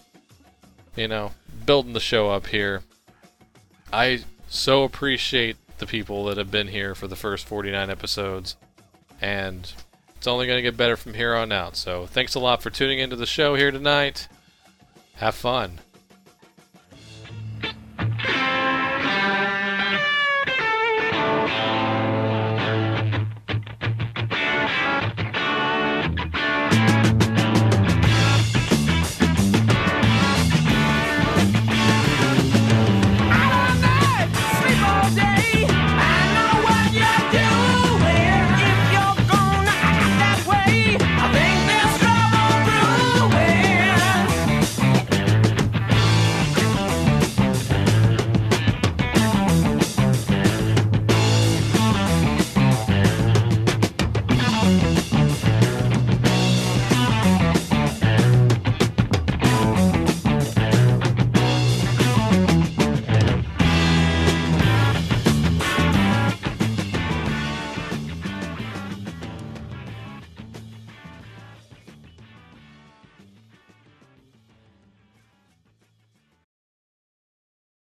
You 0.95 1.07
know, 1.07 1.31
building 1.65 1.93
the 1.93 1.99
show 1.99 2.29
up 2.29 2.47
here. 2.47 2.83
I 3.93 4.23
so 4.51 4.83
appreciate 4.83 5.55
the 5.77 5.85
people 5.85 6.25
that 6.25 6.35
have 6.35 6.51
been 6.51 6.67
here 6.67 6.93
for 6.93 7.07
the 7.07 7.15
first 7.15 7.47
49 7.47 7.89
episodes. 7.89 8.57
And 9.21 9.71
it's 10.17 10.27
only 10.27 10.45
going 10.45 10.57
to 10.57 10.61
get 10.61 10.75
better 10.75 10.97
from 10.97 11.13
here 11.13 11.33
on 11.33 11.53
out. 11.53 11.77
So 11.77 12.05
thanks 12.05 12.35
a 12.35 12.39
lot 12.39 12.61
for 12.61 12.69
tuning 12.69 12.99
into 12.99 13.15
the 13.15 13.25
show 13.25 13.55
here 13.55 13.71
tonight. 13.71 14.27
Have 15.15 15.35
fun. 15.35 15.79